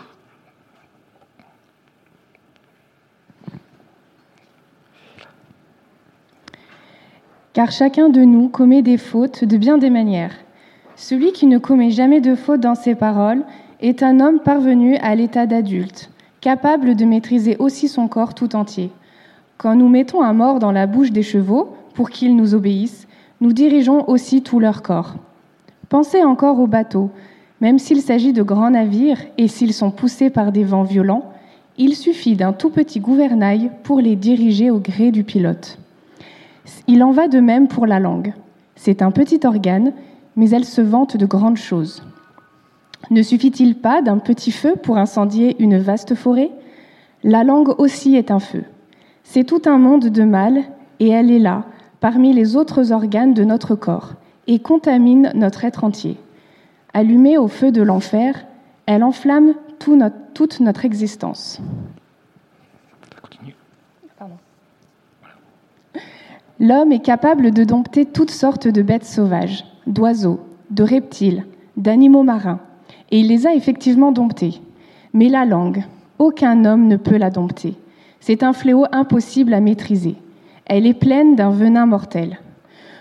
Car 7.52 7.72
chacun 7.72 8.10
de 8.10 8.20
nous 8.20 8.48
commet 8.48 8.82
des 8.82 8.96
fautes 8.96 9.42
de 9.42 9.56
bien 9.56 9.76
des 9.76 9.90
manières. 9.90 10.36
Celui 10.94 11.32
qui 11.32 11.48
ne 11.48 11.58
commet 11.58 11.90
jamais 11.90 12.20
de 12.20 12.36
faute 12.36 12.60
dans 12.60 12.76
ses 12.76 12.94
paroles 12.94 13.42
est 13.80 14.04
un 14.04 14.20
homme 14.20 14.38
parvenu 14.38 14.96
à 14.98 15.16
l'état 15.16 15.46
d'adulte, 15.46 16.12
capable 16.40 16.94
de 16.94 17.04
maîtriser 17.04 17.56
aussi 17.58 17.88
son 17.88 18.08
corps 18.08 18.34
tout 18.34 18.54
entier. 18.56 18.90
Quand 19.56 19.74
nous 19.74 19.88
mettons 19.88 20.22
un 20.22 20.32
mort 20.32 20.58
dans 20.58 20.72
la 20.72 20.86
bouche 20.86 21.10
des 21.10 21.22
chevaux 21.22 21.74
pour 21.94 22.10
qu'ils 22.10 22.36
nous 22.36 22.54
obéissent, 22.54 23.08
nous 23.40 23.52
dirigeons 23.52 24.08
aussi 24.08 24.42
tout 24.42 24.60
leur 24.60 24.82
corps. 24.82 25.14
Pensez 25.88 26.22
encore 26.22 26.60
aux 26.60 26.66
bateaux. 26.66 27.10
Même 27.60 27.78
s'il 27.78 28.02
s'agit 28.02 28.32
de 28.32 28.42
grands 28.42 28.70
navires 28.70 29.20
et 29.36 29.48
s'ils 29.48 29.72
sont 29.72 29.90
poussés 29.90 30.30
par 30.30 30.52
des 30.52 30.64
vents 30.64 30.84
violents, 30.84 31.32
il 31.76 31.96
suffit 31.96 32.36
d'un 32.36 32.52
tout 32.52 32.70
petit 32.70 33.00
gouvernail 33.00 33.70
pour 33.82 34.00
les 34.00 34.16
diriger 34.16 34.70
au 34.70 34.78
gré 34.78 35.10
du 35.10 35.24
pilote. 35.24 35.78
Il 36.86 37.02
en 37.02 37.10
va 37.10 37.28
de 37.28 37.40
même 37.40 37.68
pour 37.68 37.86
la 37.86 37.98
langue. 38.00 38.32
C'est 38.76 39.02
un 39.02 39.10
petit 39.10 39.40
organe, 39.44 39.92
mais 40.36 40.50
elle 40.50 40.64
se 40.64 40.80
vante 40.80 41.16
de 41.16 41.26
grandes 41.26 41.56
choses. 41.56 42.02
Ne 43.10 43.22
suffit-il 43.22 43.76
pas 43.76 44.02
d'un 44.02 44.18
petit 44.18 44.50
feu 44.50 44.74
pour 44.82 44.98
incendier 44.98 45.56
une 45.62 45.78
vaste 45.78 46.14
forêt? 46.14 46.50
La 47.24 47.44
langue 47.44 47.74
aussi 47.78 48.16
est 48.16 48.30
un 48.30 48.40
feu. 48.40 48.64
C'est 49.22 49.44
tout 49.44 49.62
un 49.66 49.78
monde 49.78 50.08
de 50.08 50.24
mal, 50.24 50.62
et 51.00 51.08
elle 51.08 51.30
est 51.30 51.38
là, 51.38 51.64
parmi 52.00 52.32
les 52.32 52.56
autres 52.56 52.92
organes 52.92 53.34
de 53.34 53.44
notre 53.44 53.74
corps, 53.74 54.14
et 54.46 54.58
contamine 54.58 55.32
notre 55.34 55.64
être 55.64 55.84
entier. 55.84 56.16
Allumée 56.92 57.38
au 57.38 57.48
feu 57.48 57.72
de 57.72 57.82
l'enfer, 57.82 58.46
elle 58.86 59.04
enflamme 59.04 59.54
toute 59.78 60.60
notre 60.60 60.84
existence. 60.84 61.60
L'homme 66.60 66.90
est 66.90 67.04
capable 67.04 67.52
de 67.52 67.62
dompter 67.62 68.04
toutes 68.04 68.32
sortes 68.32 68.66
de 68.66 68.82
bêtes 68.82 69.04
sauvages, 69.04 69.64
d'oiseaux, 69.86 70.40
de 70.70 70.82
reptiles, 70.82 71.46
d'animaux 71.76 72.24
marins, 72.24 72.60
et 73.10 73.20
il 73.20 73.28
les 73.28 73.46
a 73.46 73.54
effectivement 73.54 74.12
domptés. 74.12 74.60
Mais 75.12 75.28
la 75.28 75.44
langue, 75.44 75.84
aucun 76.18 76.64
homme 76.64 76.88
ne 76.88 76.96
peut 76.96 77.16
la 77.16 77.30
dompter. 77.30 77.74
C'est 78.20 78.42
un 78.42 78.52
fléau 78.52 78.84
impossible 78.92 79.54
à 79.54 79.60
maîtriser. 79.60 80.16
Elle 80.66 80.86
est 80.86 80.94
pleine 80.94 81.36
d'un 81.36 81.50
venin 81.50 81.86
mortel. 81.86 82.38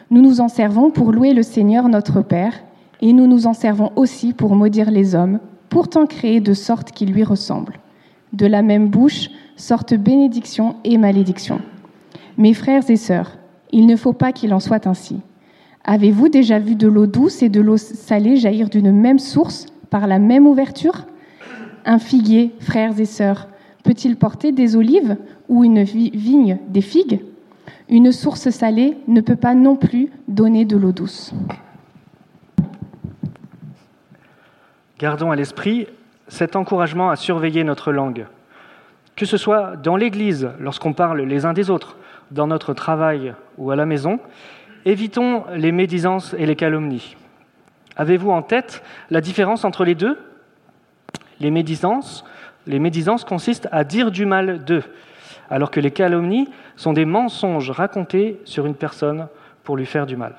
Nous 0.10 0.22
nous 0.22 0.40
en 0.40 0.48
servons 0.48 0.90
pour 0.90 1.12
louer 1.12 1.34
le 1.34 1.44
Seigneur 1.44 1.90
notre 1.90 2.22
Père, 2.22 2.54
et 3.02 3.14
nous 3.14 3.28
nous 3.28 3.46
en 3.46 3.54
servons 3.54 3.92
aussi 3.96 4.34
pour 4.34 4.56
maudire 4.56 4.90
les 4.90 5.16
hommes, 5.16 5.40
pourtant 5.70 6.06
créés 6.06 6.40
de 6.40 6.54
sorte 6.54 6.92
qu'ils 6.92 7.12
lui 7.12 7.24
ressemblent. 7.24 7.80
De 8.34 8.46
la 8.46 8.62
même 8.62 8.88
bouche 8.88 9.30
sortent 9.58 9.94
bénédiction 9.94 10.76
et 10.84 10.98
malédiction. 10.98 11.60
Mes 12.38 12.54
frères 12.54 12.90
et 12.90 12.96
sœurs, 12.96 13.38
il 13.72 13.86
ne 13.86 13.96
faut 13.96 14.14
pas 14.14 14.32
qu'il 14.32 14.54
en 14.54 14.60
soit 14.60 14.88
ainsi. 14.88 15.20
Avez-vous 15.84 16.30
déjà 16.30 16.60
vu 16.60 16.76
de 16.76 16.88
l'eau 16.88 17.08
douce 17.08 17.42
et 17.44 17.50
de 17.50 17.62
l'eau 17.62 17.78
salée 17.78 18.38
jaillir 18.38 18.70
d'une 18.70 18.92
même 18.92 19.20
source 19.20 19.68
par 19.90 20.08
la 20.08 20.20
même 20.20 20.48
ouverture 20.48 21.06
Un 21.86 22.00
figuier, 22.00 22.54
frères 22.60 23.00
et 23.00 23.06
sœurs, 23.06 23.48
peut-il 23.84 24.18
porter 24.18 24.52
des 24.52 24.76
olives 24.76 25.18
ou 25.50 25.64
une 25.64 25.84
vigne 25.84 26.60
des 26.68 26.82
figues? 26.82 27.22
Une 27.90 28.12
source 28.12 28.50
salée 28.50 28.98
ne 29.08 29.22
peut 29.22 29.38
pas 29.38 29.54
non 29.54 29.76
plus 29.76 30.10
donner 30.28 30.66
de 30.66 30.76
l'eau 30.76 30.92
douce. 30.92 31.34
Gardons 35.00 35.32
à 35.32 35.36
l'esprit 35.36 35.88
cet 36.28 36.56
encouragement 36.56 37.10
à 37.10 37.16
surveiller 37.16 37.64
notre 37.64 37.92
langue. 37.92 38.26
Que 39.16 39.26
ce 39.26 39.38
soit 39.38 39.78
dans 39.78 39.96
l'Église, 39.96 40.50
lorsqu'on 40.60 40.94
parle 40.94 41.22
les 41.22 41.46
uns 41.46 41.54
des 41.54 41.70
autres, 41.70 41.98
dans 42.32 42.48
notre 42.48 42.74
travail 42.74 43.34
ou 43.58 43.72
à 43.72 43.76
la 43.76 43.86
maison, 43.86 44.20
évitons 44.86 45.44
les 45.56 45.72
médisances 45.72 46.36
et 46.38 46.46
les 46.46 46.56
calomnies. 46.56 47.16
Avez-vous 47.98 48.32
en 48.32 48.44
tête 48.44 48.84
la 49.10 49.22
différence 49.22 49.66
entre 49.66 49.84
les 49.84 49.96
deux? 49.96 50.18
Les 51.40 51.52
médisances, 51.52 52.24
consistent 53.28 53.68
à 53.72 53.84
dire 53.84 54.12
du 54.12 54.26
mal 54.26 54.64
d'eux, 54.64 54.84
alors 55.50 55.72
que 55.72 55.80
les 55.80 55.92
calomnies 55.92 56.50
sont 56.76 56.94
des 56.94 57.06
mensonges 57.06 57.72
racontés 57.72 58.40
sur 58.46 58.66
une 58.66 58.76
personne 58.76 59.28
pour 59.64 59.76
lui 59.76 59.86
faire 59.86 60.06
du 60.06 60.16
mal. 60.16 60.36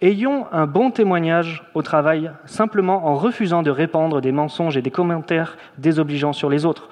Ayons 0.00 0.46
un 0.52 0.66
bon 0.66 0.90
témoignage 0.90 1.62
au 1.74 1.82
travail 1.82 2.30
simplement 2.46 3.06
en 3.06 3.14
refusant 3.14 3.62
de 3.62 3.70
répandre 3.70 4.20
des 4.20 4.32
mensonges 4.32 4.76
et 4.76 4.82
des 4.82 4.90
commentaires 4.90 5.56
désobligeants 5.78 6.32
sur 6.32 6.50
les 6.50 6.66
autres. 6.66 6.88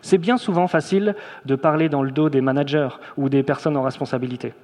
C'est 0.00 0.18
bien 0.18 0.36
souvent 0.36 0.68
facile 0.68 1.16
de 1.44 1.56
parler 1.56 1.88
dans 1.88 2.02
le 2.02 2.12
dos 2.12 2.28
des 2.28 2.40
managers 2.40 2.90
ou 3.16 3.28
des 3.28 3.42
personnes 3.42 3.76
en 3.76 3.82
responsabilité. 3.82 4.54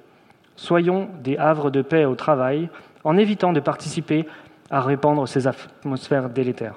Soyons 0.55 1.09
des 1.23 1.37
havres 1.37 1.71
de 1.71 1.81
paix 1.81 2.05
au 2.05 2.15
travail 2.15 2.69
en 3.03 3.17
évitant 3.17 3.53
de 3.53 3.59
participer 3.59 4.27
à 4.69 4.81
répandre 4.81 5.27
ces 5.27 5.47
atmosphères 5.47 6.29
délétères. 6.29 6.75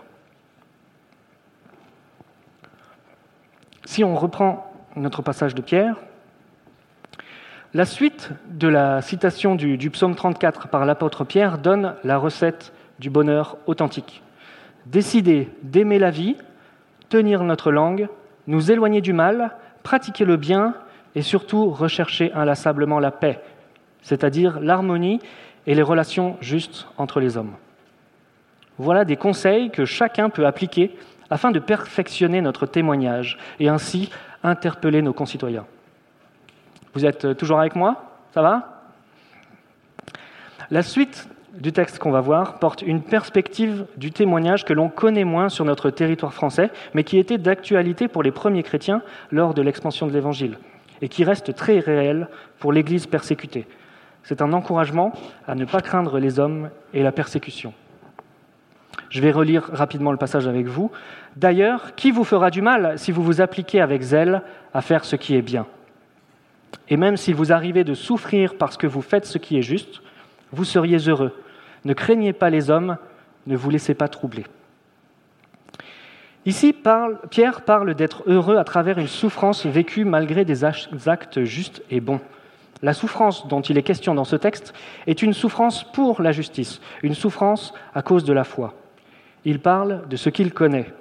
Si 3.85 4.05
on 4.05 4.15
reprend 4.15 4.73
notre 4.97 5.23
passage 5.23 5.55
de 5.55 5.63
Pierre, 5.63 5.97
la 7.75 7.85
suite 7.87 8.31
de 8.51 8.69
la 8.69 9.01
citation 9.01 9.55
du, 9.55 9.91
psaume 9.91 10.15
34 10.15 10.69
par 10.69 10.85
l'apôtre 10.85 11.25
Pierre 11.25 11.59
donne 11.59 11.95
la 12.05 12.19
recette 12.19 12.73
du 12.99 13.09
bonheur 13.09 13.57
authentique. 13.67 14.23
Décider 14.87 15.49
d'aimer 15.63 15.99
la 15.99 16.11
vie, 16.11 16.37
tenir 17.09 17.45
notre 17.45 17.71
langue, 17.71 18.09
nous 18.47 18.71
éloigner 18.71 19.01
du 19.01 19.13
mal, 19.13 19.53
pratiquer 19.83 20.25
le 20.25 20.37
bien 20.37 20.75
et 21.15 21.23
surtout 21.23 21.71
rechercher 21.71 22.33
inlassablement 22.35 22.99
la 23.01 23.11
paix, 23.11 23.41
c'est-à-dire 24.03 24.61
l'harmonie 24.61 25.21
et 25.67 25.75
les 25.75 25.83
relations 25.83 26.37
justes 26.41 26.89
entre 26.99 27.21
les 27.21 27.37
hommes. 27.37 27.55
Voilà 28.79 29.05
des 29.05 29.17
conseils 29.17 29.71
que 29.71 29.85
chacun 29.85 30.31
peut 30.31 30.47
appliquer 30.47 30.97
afin 31.31 31.51
de 31.51 31.59
perfectionner 31.59 32.41
notre 32.41 32.67
témoignage 32.67 33.39
et 33.61 33.69
ainsi 33.69 34.11
interpeller 34.43 35.03
nos 35.03 35.13
concitoyens. 35.13 35.67
Vous 36.95 37.07
êtes 37.07 37.37
toujours 37.37 37.61
avec 37.61 37.77
moi? 37.77 38.19
Ça 38.35 38.43
va? 38.43 38.83
La 40.71 40.83
suite 40.83 41.29
du 41.55 41.73
texte 41.73 41.99
qu'on 41.99 42.11
va 42.11 42.21
voir 42.21 42.59
porte 42.59 42.83
une 42.83 43.03
perspective 43.03 43.87
du 43.97 44.11
témoignage 44.11 44.65
que 44.65 44.73
l'on 44.73 44.89
connaît 44.89 45.25
moins 45.25 45.49
sur 45.49 45.65
notre 45.65 45.91
territoire 45.91 46.33
français, 46.33 46.71
mais 46.95 47.05
qui 47.05 47.19
était 47.19 47.39
d'actualité 47.39 48.09
pour 48.09 48.23
les 48.23 48.31
premiers 48.31 48.63
chrétiens 48.63 49.03
lors 49.31 49.55
de 49.55 49.63
l'expansion 49.63 50.07
de 50.07 50.13
l'Évangile, 50.13 50.59
et 51.03 51.09
qui 51.09 51.25
reste 51.25 51.55
très 51.55 51.79
réel 51.79 52.29
pour 52.59 52.73
l'Église 52.73 53.07
persécutée. 53.07 53.67
C'est 54.25 54.43
un 54.43 54.53
encouragement 54.53 55.13
à 55.47 55.55
ne 55.55 55.65
pas 55.65 55.81
craindre 55.81 56.19
les 56.19 56.39
hommes 56.39 56.71
et 56.95 57.03
la 57.03 57.13
persécution. 57.13 57.73
Je 59.09 59.21
vais 59.21 59.33
relire 59.33 59.65
rapidement 59.73 60.13
le 60.13 60.17
passage 60.17 60.47
avec 60.47 60.67
vous. 60.67 60.91
D'ailleurs, 61.37 61.95
qui 61.95 62.11
vous 62.11 62.25
fera 62.25 62.51
du 62.51 62.63
mal 62.63 62.99
si 62.99 63.13
vous 63.13 63.23
vous 63.23 63.41
appliquez 63.41 63.81
avec 63.81 64.01
zèle 64.03 64.43
à 64.73 64.81
faire 64.81 65.05
ce 65.05 65.17
qui 65.17 65.35
est 65.37 65.43
bien? 65.43 65.67
Et 66.89 66.97
même 66.97 67.17
s'il 67.17 67.35
vous 67.35 67.53
arrivez 67.53 67.85
de 67.85 67.95
souffrir 67.95 68.57
parce 68.57 68.77
que 68.77 68.87
vous 68.87 69.03
faites 69.03 69.27
ce 69.27 69.39
qui 69.39 69.59
est 69.59 69.63
juste, 69.63 70.03
vous 70.53 70.65
seriez 70.65 70.99
heureux. 71.09 71.33
Ne 71.85 71.95
craignez 71.95 72.33
pas 72.33 72.49
les 72.49 72.71
hommes, 72.71 72.97
ne 73.47 73.57
vous 73.57 73.71
laissez 73.71 73.95
pas 73.95 74.09
troubler. 74.09 74.45
Ici, 76.45 76.75
Pierre 77.31 77.63
parle 77.63 77.95
d'être 77.95 78.25
heureux 78.27 78.57
à 78.57 78.65
travers 78.65 78.99
une 78.99 79.09
souffrance 79.09 79.67
vécue 79.67 80.05
malgré 80.05 80.45
des 80.45 80.65
actes 80.65 81.45
justes 81.45 81.83
et 81.91 82.01
bons. 82.01 82.21
La 82.83 82.93
souffrance 82.93 83.47
dont 83.47 83.61
il 83.61 83.79
est 83.79 83.83
question 83.83 84.15
dans 84.15 84.25
ce 84.25 84.35
texte 84.35 84.75
est 85.07 85.23
une 85.23 85.33
souffrance 85.33 85.85
pour 85.93 86.21
la 86.21 86.33
justice, 86.33 86.81
une 87.05 87.15
souffrance 87.15 87.73
à 87.95 88.03
cause 88.03 88.25
de 88.25 88.33
la 88.33 88.43
foi. 88.43 88.75
Il 89.45 89.61
parle 89.61 90.09
de 90.09 90.17
ce 90.17 90.29
qu'il 90.29 90.53
connaît. 90.53 90.93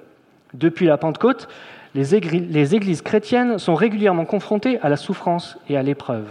Depuis 0.54 0.86
la 0.86 0.96
Pentecôte, 0.96 1.48
les 1.94 2.14
églises 2.14 3.02
chrétiennes 3.02 3.58
sont 3.58 3.74
régulièrement 3.74 4.24
confrontées 4.24 4.78
à 4.80 4.88
la 4.88 4.96
souffrance 4.96 5.58
et 5.68 5.76
à 5.76 5.82
l'épreuve. 5.82 6.28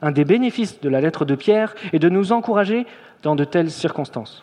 Un 0.00 0.10
des 0.10 0.24
bénéfices 0.24 0.80
de 0.80 0.88
la 0.88 1.00
lettre 1.00 1.24
de 1.24 1.34
Pierre 1.34 1.74
est 1.92 1.98
de 1.98 2.08
nous 2.08 2.32
encourager 2.32 2.86
dans 3.22 3.36
de 3.36 3.44
telles 3.44 3.70
circonstances. 3.70 4.42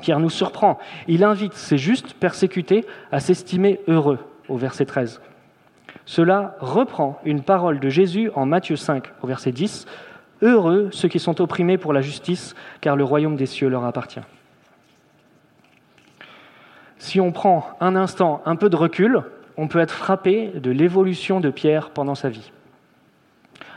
Pierre 0.00 0.20
nous 0.20 0.30
surprend. 0.30 0.78
Il 1.08 1.24
invite 1.24 1.54
ces 1.54 1.78
justes 1.78 2.14
persécutés 2.14 2.86
à 3.10 3.20
s'estimer 3.20 3.80
heureux, 3.88 4.18
au 4.48 4.56
verset 4.56 4.86
13. 4.86 5.20
Cela 6.04 6.56
reprend 6.60 7.20
une 7.24 7.42
parole 7.42 7.80
de 7.80 7.88
Jésus 7.88 8.30
en 8.34 8.46
Matthieu 8.46 8.76
5, 8.76 9.12
au 9.22 9.26
verset 9.26 9.52
10. 9.52 9.86
Heureux 10.42 10.88
ceux 10.92 11.08
qui 11.08 11.20
sont 11.20 11.40
opprimés 11.40 11.78
pour 11.78 11.92
la 11.92 12.00
justice, 12.00 12.54
car 12.80 12.96
le 12.96 13.04
royaume 13.04 13.36
des 13.36 13.46
cieux 13.46 13.68
leur 13.68 13.84
appartient. 13.84 14.20
Si 16.98 17.20
on 17.20 17.32
prend 17.32 17.68
un 17.80 17.96
instant 17.96 18.42
un 18.44 18.56
peu 18.56 18.68
de 18.68 18.76
recul, 18.76 19.22
on 19.56 19.68
peut 19.68 19.80
être 19.80 19.94
frappé 19.94 20.48
de 20.48 20.70
l'évolution 20.70 21.40
de 21.40 21.50
Pierre 21.50 21.90
pendant 21.90 22.14
sa 22.14 22.28
vie. 22.28 22.52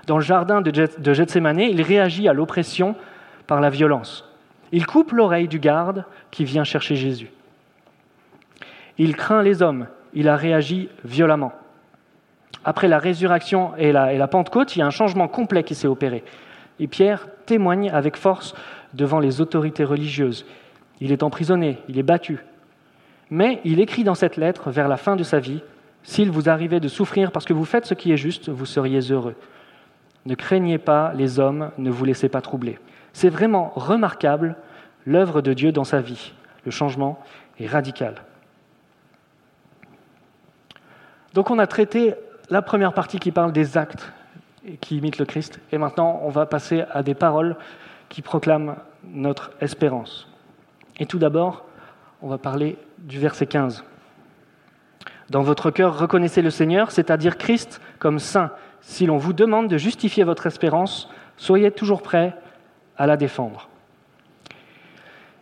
Dans 0.07 0.17
le 0.17 0.23
jardin 0.23 0.61
de 0.61 1.13
Gethsemane, 1.13 1.59
il 1.59 1.81
réagit 1.81 2.27
à 2.27 2.33
l'oppression 2.33 2.95
par 3.47 3.61
la 3.61 3.69
violence. 3.69 4.29
Il 4.71 4.85
coupe 4.85 5.11
l'oreille 5.11 5.47
du 5.47 5.59
garde 5.59 6.05
qui 6.31 6.45
vient 6.45 6.63
chercher 6.63 6.95
Jésus. 6.95 7.31
Il 8.97 9.15
craint 9.15 9.41
les 9.41 9.61
hommes. 9.61 9.87
Il 10.13 10.29
a 10.29 10.35
réagi 10.35 10.89
violemment. 11.03 11.51
Après 12.65 12.87
la 12.87 12.97
résurrection 12.97 13.77
et 13.77 13.91
la, 13.91 14.27
Pentecôte, 14.27 14.75
il 14.75 14.79
y 14.79 14.81
a 14.81 14.87
un 14.87 14.91
changement 14.91 15.27
complet 15.27 15.63
qui 15.63 15.75
s'est 15.75 15.87
opéré. 15.87 16.23
Et 16.79 16.87
Pierre 16.87 17.27
témoigne 17.45 17.91
avec 17.91 18.17
force 18.17 18.55
devant 18.95 19.19
les 19.19 19.39
autorités 19.39 19.83
religieuses. 19.83 20.47
Il 20.99 21.11
est 21.11 21.21
emprisonné, 21.21 21.77
il 21.87 21.99
est 21.99 22.03
battu. 22.03 22.43
Mais 23.29 23.61
il 23.65 23.79
écrit 23.79 24.03
dans 24.03 24.15
cette 24.15 24.35
lettre, 24.35 24.71
vers 24.71 24.87
la 24.87 24.97
fin 24.97 25.15
de 25.15 25.23
sa 25.23 25.39
vie, 25.39 25.61
S'il 26.07 26.29
vous 26.29 26.49
arrivait 26.49 26.79
de 26.79 26.87
souffrir 26.87 27.31
parce 27.31 27.45
que 27.45 27.53
vous 27.53 27.65
faites 27.65 27.87
ce 27.87 27.95
qui 27.95 28.11
est 28.11 28.17
juste, 28.17 28.49
vous 28.49 28.67
seriez 28.67 29.11
heureux. 29.11 29.35
Ne 30.27 30.35
craignez 30.35 30.77
pas 30.77 31.13
les 31.15 31.39
hommes, 31.39 31.71
ne 31.79 31.89
vous 31.89 32.05
laissez 32.05 32.29
pas 32.29 32.41
troubler. 32.41 32.77
C'est 33.11 33.29
vraiment 33.29 33.71
remarquable 33.75 34.55
l'œuvre 35.07 35.41
de 35.41 35.53
Dieu 35.53 35.71
dans 35.71 35.83
sa 35.83 36.01
vie. 36.01 36.33
Le 36.63 36.69
changement 36.69 37.19
est 37.59 37.65
radical. 37.65 38.21
Donc 41.33 41.49
on 41.49 41.57
a 41.57 41.65
traité 41.65 42.13
la 42.49 42.61
première 42.61 42.93
partie 42.93 43.19
qui 43.19 43.31
parle 43.31 43.51
des 43.51 43.77
actes 43.77 44.11
qui 44.81 44.97
imitent 44.97 45.19
le 45.19 45.25
Christ, 45.25 45.59
et 45.71 45.77
maintenant 45.77 46.19
on 46.23 46.29
va 46.29 46.45
passer 46.45 46.83
à 46.91 47.03
des 47.03 47.13
paroles 47.13 47.55
qui 48.09 48.21
proclament 48.21 48.75
notre 49.03 49.51
espérance. 49.61 50.27
Et 50.97 51.05
tout 51.05 51.19
d'abord, 51.19 51.65
on 52.21 52.27
va 52.27 52.37
parler 52.37 52.77
du 52.97 53.19
verset 53.19 53.45
15. 53.45 53.83
Dans 55.29 55.41
votre 55.41 55.71
cœur, 55.71 55.97
reconnaissez 55.97 56.41
le 56.41 56.49
Seigneur, 56.49 56.91
c'est-à-dire 56.91 57.37
Christ, 57.37 57.81
comme 57.99 58.19
saint. 58.19 58.51
Si 58.81 59.05
l'on 59.05 59.17
vous 59.17 59.33
demande 59.33 59.67
de 59.67 59.77
justifier 59.77 60.23
votre 60.23 60.45
espérance, 60.45 61.09
soyez 61.37 61.71
toujours 61.71 62.01
prêts 62.01 62.35
à 62.97 63.07
la 63.07 63.17
défendre. 63.17 63.67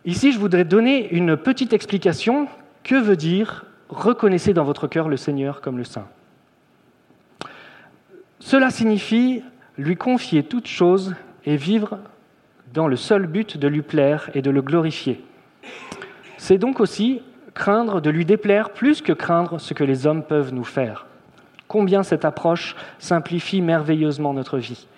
Ici, 0.06 0.32
je 0.32 0.38
voudrais 0.38 0.64
donner 0.64 1.12
une 1.14 1.36
petite 1.36 1.72
explication. 1.72 2.48
Que 2.82 2.96
veut 2.96 3.16
dire 3.16 3.64
reconnaissez 3.88 4.52
dans 4.52 4.64
votre 4.64 4.86
cœur 4.86 5.08
le 5.08 5.16
Seigneur 5.16 5.60
comme 5.60 5.78
le 5.78 5.84
Saint 5.84 6.06
Cela 8.44 8.68
signifie 8.68 9.42
lui 9.78 9.96
confier 9.96 10.42
toutes 10.42 10.66
choses 10.66 11.14
et 11.46 11.56
vivre 11.56 11.98
dans 12.74 12.88
le 12.88 12.96
seul 12.96 13.26
but 13.26 13.56
de 13.56 13.66
lui 13.68 13.80
plaire 13.80 14.28
et 14.34 14.42
de 14.42 14.50
le 14.50 14.60
glorifier. 14.60 15.24
C'est 16.36 16.58
donc 16.58 16.78
aussi 16.78 17.22
craindre 17.54 18.02
de 18.02 18.10
lui 18.10 18.26
déplaire 18.26 18.68
plus 18.68 19.00
que 19.00 19.14
craindre 19.14 19.58
ce 19.58 19.72
que 19.72 19.82
les 19.82 20.06
hommes 20.06 20.22
peuvent 20.22 20.52
nous 20.52 20.62
faire. 20.62 21.06
Combien 21.68 22.02
cette 22.02 22.26
approche 22.26 22.76
simplifie 22.98 23.62
merveilleusement 23.62 24.34
notre 24.34 24.58
vie. 24.58 24.88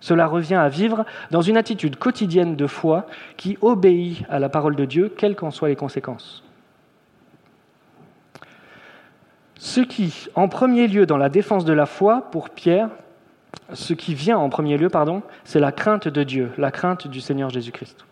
Cela 0.00 0.26
revient 0.26 0.56
à 0.56 0.68
vivre 0.68 1.04
dans 1.30 1.42
une 1.42 1.56
attitude 1.56 1.94
quotidienne 1.94 2.56
de 2.56 2.66
foi 2.66 3.06
qui 3.36 3.56
obéit 3.60 4.24
à 4.28 4.40
la 4.40 4.48
parole 4.48 4.74
de 4.74 4.84
Dieu, 4.84 5.14
quelles 5.16 5.36
qu'en 5.36 5.52
soient 5.52 5.68
les 5.68 5.76
conséquences. 5.76 6.42
Ce 9.58 9.80
qui, 9.80 10.28
en 10.34 10.48
premier 10.48 10.86
lieu, 10.86 11.06
dans 11.06 11.16
la 11.16 11.28
défense 11.28 11.64
de 11.64 11.72
la 11.72 11.86
foi, 11.86 12.28
pour 12.30 12.50
Pierre, 12.50 12.90
ce 13.72 13.94
qui 13.94 14.14
vient 14.14 14.38
en 14.38 14.48
premier 14.48 14.76
lieu, 14.76 14.88
pardon, 14.88 15.22
c'est 15.44 15.60
la 15.60 15.72
crainte 15.72 16.08
de 16.08 16.22
Dieu, 16.22 16.52
la 16.58 16.70
crainte 16.70 17.08
du 17.08 17.20
Seigneur 17.20 17.50
Jésus-Christ. 17.50 18.04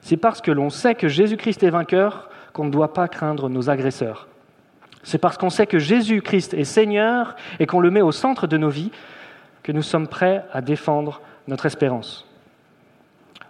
C'est 0.00 0.16
parce 0.16 0.40
que 0.40 0.50
l'on 0.50 0.70
sait 0.70 0.94
que 0.94 1.08
Jésus-Christ 1.08 1.62
est 1.62 1.70
vainqueur 1.70 2.28
qu'on 2.52 2.64
ne 2.64 2.70
doit 2.70 2.92
pas 2.92 3.08
craindre 3.08 3.48
nos 3.48 3.70
agresseurs. 3.70 4.28
C'est 5.02 5.18
parce 5.18 5.36
qu'on 5.36 5.50
sait 5.50 5.66
que 5.66 5.78
Jésus-Christ 5.78 6.54
est 6.54 6.64
Seigneur 6.64 7.36
et 7.58 7.66
qu'on 7.66 7.80
le 7.80 7.90
met 7.90 8.02
au 8.02 8.12
centre 8.12 8.46
de 8.46 8.56
nos 8.56 8.70
vies 8.70 8.90
que 9.62 9.72
nous 9.72 9.82
sommes 9.82 10.08
prêts 10.08 10.44
à 10.52 10.60
défendre 10.60 11.20
notre 11.48 11.66
espérance. 11.66 12.26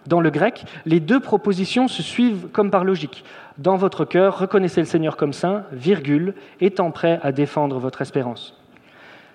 Dans 0.07 0.21
le 0.21 0.29
grec, 0.29 0.65
les 0.85 0.99
deux 0.99 1.19
propositions 1.19 1.87
se 1.87 2.03
suivent 2.03 2.47
comme 2.51 2.69
par 2.69 2.83
logique. 2.83 3.23
Dans 3.57 3.75
votre 3.75 4.05
cœur, 4.05 4.37
reconnaissez 4.37 4.81
le 4.81 4.85
Seigneur 4.85 5.17
comme 5.17 5.33
saint, 5.33 5.63
virgule, 5.71 6.35
étant 6.61 6.91
prêt 6.91 7.19
à 7.23 7.31
défendre 7.31 7.79
votre 7.79 8.01
espérance. 8.01 8.55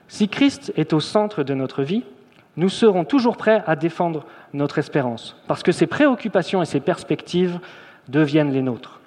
Si 0.08 0.28
Christ 0.28 0.72
est 0.76 0.92
au 0.92 1.00
centre 1.00 1.42
de 1.42 1.54
notre 1.54 1.82
vie, 1.82 2.04
nous 2.56 2.68
serons 2.68 3.04
toujours 3.04 3.36
prêts 3.36 3.62
à 3.66 3.76
défendre 3.76 4.24
notre 4.52 4.78
espérance, 4.78 5.36
parce 5.46 5.62
que 5.62 5.72
ses 5.72 5.86
préoccupations 5.86 6.62
et 6.62 6.66
ses 6.66 6.80
perspectives 6.80 7.60
deviennent 8.08 8.52
les 8.52 8.62
nôtres. 8.62 9.00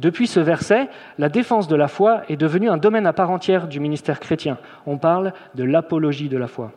Depuis 0.00 0.26
ce 0.28 0.38
verset, 0.38 0.88
la 1.18 1.28
défense 1.28 1.66
de 1.66 1.76
la 1.76 1.88
foi 1.88 2.22
est 2.28 2.36
devenue 2.36 2.68
un 2.68 2.76
domaine 2.76 3.06
à 3.06 3.12
part 3.12 3.30
entière 3.30 3.66
du 3.66 3.80
ministère 3.80 4.20
chrétien. 4.20 4.58
On 4.86 4.96
parle 4.96 5.32
de 5.56 5.64
l'apologie 5.64 6.28
de 6.28 6.36
la 6.36 6.46
foi, 6.46 6.72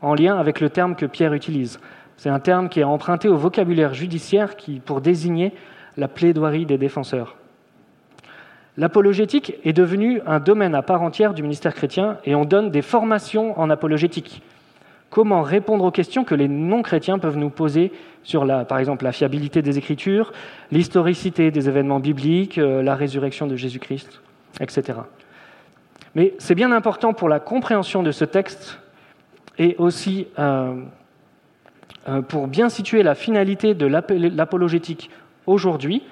en 0.00 0.14
lien 0.14 0.38
avec 0.38 0.60
le 0.60 0.70
terme 0.70 0.94
que 0.94 1.06
Pierre 1.06 1.34
utilise. 1.34 1.78
C'est 2.16 2.30
un 2.30 2.40
terme 2.40 2.68
qui 2.68 2.80
est 2.80 2.84
emprunté 2.84 3.28
au 3.28 3.36
vocabulaire 3.36 3.94
judiciaire 3.94 4.56
qui, 4.56 4.80
pour 4.80 5.00
désigner 5.00 5.52
la 5.96 6.08
plaidoirie 6.08 6.66
des 6.66 6.78
défenseurs. 6.78 7.36
L'apologétique 8.76 9.54
est 9.64 9.72
devenue 9.72 10.20
un 10.26 10.40
domaine 10.40 10.74
à 10.74 10.82
part 10.82 11.02
entière 11.02 11.34
du 11.34 11.42
ministère 11.42 11.74
chrétien 11.74 12.18
et 12.24 12.34
on 12.34 12.44
donne 12.44 12.70
des 12.70 12.82
formations 12.82 13.58
en 13.58 13.70
apologétique 13.70 14.42
comment 15.14 15.42
répondre 15.42 15.84
aux 15.84 15.92
questions 15.92 16.24
que 16.24 16.34
les 16.34 16.48
non-chrétiens 16.48 17.20
peuvent 17.20 17.36
nous 17.36 17.48
poser 17.48 17.92
sur, 18.24 18.44
la, 18.44 18.64
par 18.64 18.78
exemple, 18.78 19.04
la 19.04 19.12
fiabilité 19.12 19.62
des 19.62 19.78
Écritures, 19.78 20.32
l'historicité 20.72 21.52
des 21.52 21.68
événements 21.68 22.00
bibliques, 22.00 22.58
euh, 22.58 22.82
la 22.82 22.96
résurrection 22.96 23.46
de 23.46 23.54
Jésus-Christ, 23.54 24.20
etc. 24.58 24.98
Mais 26.16 26.34
c'est 26.38 26.56
bien 26.56 26.72
important 26.72 27.12
pour 27.12 27.28
la 27.28 27.38
compréhension 27.38 28.02
de 28.02 28.10
ce 28.10 28.24
texte 28.24 28.80
et 29.56 29.76
aussi 29.78 30.26
euh, 30.40 30.82
pour 32.28 32.48
bien 32.48 32.68
situer 32.68 33.02
la 33.02 33.14
finalité 33.14 33.74
de 33.74 33.86
l'apologétique 33.86 35.10
aujourd'hui, 35.46 36.02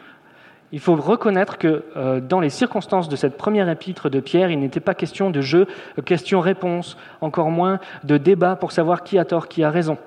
il 0.72 0.80
faut 0.80 0.96
reconnaître 0.96 1.58
que 1.58 1.84
euh, 1.96 2.20
dans 2.20 2.40
les 2.40 2.48
circonstances 2.48 3.10
de 3.10 3.16
cette 3.16 3.36
première 3.36 3.68
épître 3.68 4.08
de 4.08 4.20
Pierre, 4.20 4.50
il 4.50 4.58
n'était 4.58 4.80
pas 4.80 4.94
question 4.94 5.30
de 5.30 5.42
jeu, 5.42 5.66
euh, 5.98 6.02
question-réponse, 6.02 6.96
encore 7.20 7.50
moins 7.50 7.78
de 8.04 8.16
débat 8.16 8.56
pour 8.56 8.72
savoir 8.72 9.04
qui 9.04 9.18
a 9.18 9.26
tort, 9.26 9.48
qui 9.48 9.62
a 9.62 9.70
raison. 9.70 9.98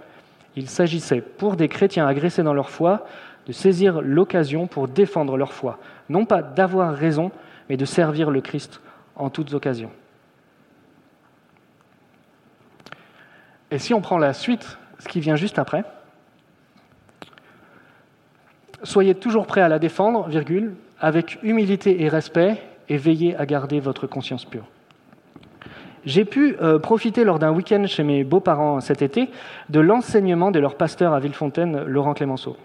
Il 0.55 0.67
s'agissait 0.67 1.21
pour 1.21 1.55
des 1.55 1.67
chrétiens 1.67 2.07
agressés 2.07 2.41
dans 2.41 2.53
leur 2.53 2.71
foi 2.71 3.05
de 3.45 3.51
saisir 3.51 4.01
l'occasion 4.01 4.65
pour 4.65 4.87
défendre 4.87 5.37
leur 5.37 5.53
foi, 5.53 5.77
non 6.09 6.25
pas 6.25 6.41
d'avoir 6.41 6.95
raison, 6.95 7.31
mais 7.69 7.77
de 7.77 7.85
servir 7.85 8.31
le 8.31 8.41
Christ 8.41 8.81
en 9.15 9.29
toutes 9.29 9.53
occasions. 9.53 9.91
Et 13.69 13.77
si 13.77 13.93
on 13.93 14.01
prend 14.01 14.17
la 14.17 14.33
suite, 14.33 14.79
qui 15.07 15.19
vient 15.19 15.35
juste 15.35 15.59
après, 15.59 15.83
Soyez 18.85 19.15
toujours 19.15 19.47
prêts 19.47 19.61
à 19.61 19.67
la 19.67 19.79
défendre, 19.79 20.27
virgule, 20.27 20.75
avec 20.99 21.39
humilité 21.41 22.03
et 22.03 22.07
respect, 22.07 22.61
et 22.87 22.97
veillez 22.97 23.35
à 23.35 23.45
garder 23.47 23.79
votre 23.79 24.05
conscience 24.05 24.45
pure. 24.45 24.65
J'ai 26.05 26.23
pu 26.23 26.55
euh, 26.61 26.77
profiter 26.77 27.23
lors 27.23 27.39
d'un 27.39 27.51
week-end 27.51 27.83
chez 27.87 28.03
mes 28.03 28.23
beaux-parents 28.23 28.79
cet 28.79 29.01
été 29.01 29.29
de 29.69 29.79
l'enseignement 29.79 30.51
de 30.51 30.59
leur 30.59 30.75
pasteur 30.75 31.13
à 31.13 31.19
Villefontaine, 31.19 31.83
Laurent 31.85 32.13
Clémenceau. 32.13 32.57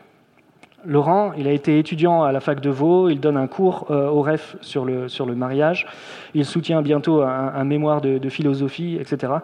Laurent, 0.87 1.33
il 1.37 1.47
a 1.47 1.53
été 1.53 1.79
étudiant 1.79 2.23
à 2.23 2.33
la 2.33 2.41
fac 2.41 2.61
de 2.61 2.71
Vaud, 2.71 3.11
il 3.11 3.21
donne 3.21 3.37
un 3.37 3.47
cours 3.47 3.87
euh, 3.91 4.09
au 4.09 4.23
REF 4.23 4.57
sur 4.61 4.85
le, 4.85 5.35
mariage, 5.35 5.87
il 6.35 6.45
soutient 6.45 6.83
bientôt 6.83 7.23
un, 7.23 7.65
mémoire 7.65 8.01
de, 8.01 8.29
philosophie, 8.29 8.97
etc. 9.01 9.35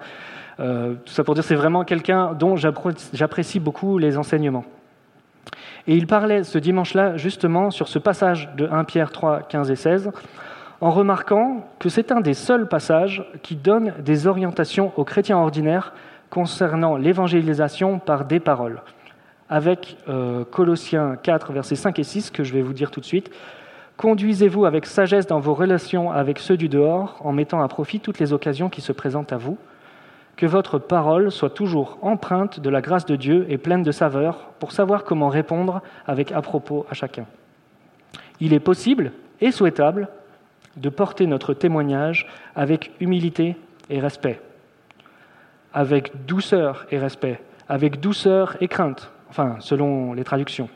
Euh, 0.59 0.94
tout 1.05 1.12
ça 1.12 1.25
pour 1.25 1.35
dire 1.35 1.44
c'est 1.44 1.55
vraiment 1.55 1.85
quelqu'un 1.85 2.33
dont 2.33 2.57
j'apprécie 2.57 3.61
beaucoup 3.61 3.99
les 3.99 4.16
enseignements. 4.16 4.64
Et 5.87 5.96
il 5.96 6.07
parlait 6.07 6.42
ce 6.42 6.59
dimanche-là 6.59 7.16
justement 7.16 7.70
sur 7.70 7.88
ce 7.88 7.99
passage 7.99 8.49
de 8.57 8.66
1 8.66 8.85
Pierre 8.85 9.12
3, 9.12 9.42
15 9.42 9.70
et 9.70 9.77
16, 9.77 10.11
en 10.81 10.90
remarquant 10.90 11.66
que 11.79 11.88
c'est 11.88 12.12
un 12.12 12.20
des 12.20 12.35
seuls 12.35 12.68
passages 12.68 13.25
qui 13.42 13.57
donne 13.57 13.92
des 14.05 14.27
orientations 14.27 14.92
aux 14.96 15.05
chrétiens 15.05 15.38
ordinaires 15.38 15.92
concernant 16.31 16.96
l'évangélisation 16.96 17.99
par 17.99 18.25
des 18.25 18.40
paroles. 18.40 18.81
Avec 19.49 19.97
euh, 20.09 20.45
Colossiens 20.45 21.17
4, 21.23 21.53
versets 21.53 21.77
5 21.77 21.99
et 21.99 22.05
6, 22.05 22.31
que 22.31 22.45
je 22.45 22.53
vais 22.53 22.63
vous 22.63 22.73
dire 22.73 22.91
tout 22.91 23.01
de 23.01 23.07
suite. 23.07 23.31
Conduisez-vous 23.97 24.65
avec 24.65 24.87
sagesse 24.87 25.27
dans 25.27 25.41
vos 25.41 25.55
relations 25.55 26.11
avec 26.11 26.39
ceux 26.39 26.57
du 26.57 26.69
dehors, 26.69 27.17
en 27.21 27.33
mettant 27.33 27.63
à 27.63 27.69
profit 27.69 28.01
toutes 28.01 28.19
les 28.19 28.33
occasions 28.33 28.69
qui 28.69 28.81
se 28.81 28.93
présentent 28.93 29.33
à 29.33 29.37
vous 29.37 29.57
que 30.37 30.47
votre 30.47 30.79
parole 30.79 31.33
soit 31.33 31.51
toujours 31.51 31.99
empreinte 32.03 32.61
de 32.61 32.71
la 32.71 32.81
grâce 32.81 33.07
de 33.07 33.17
Dieu 33.17 33.47
et 33.49 33.59
pleine 33.59 33.83
de 33.83 33.91
saveur 33.91 34.51
pour 34.61 34.73
savoir 34.73 35.05
comment 35.05 35.29
répondre 35.29 35.81
avec 36.07 36.31
à 36.31 36.43
propos 36.43 36.87
à 36.91 36.95
chacun. 36.95 37.27
Il 38.39 38.53
est 38.53 38.61
possible 38.61 39.13
et 39.41 39.51
souhaitable 39.51 40.09
de 40.77 40.91
porter 40.91 41.27
notre 41.27 41.55
témoignage 41.55 42.29
avec 42.55 42.93
humilité 43.01 43.57
et 43.89 43.99
respect, 43.99 44.41
avec 45.73 46.27
douceur 46.27 46.87
et 46.91 46.99
respect, 46.99 47.41
avec 47.69 48.01
douceur 48.01 48.57
et 48.61 48.69
crainte, 48.69 49.11
enfin 49.31 49.57
selon 49.61 50.12
les 50.12 50.25
traductions. 50.25 50.69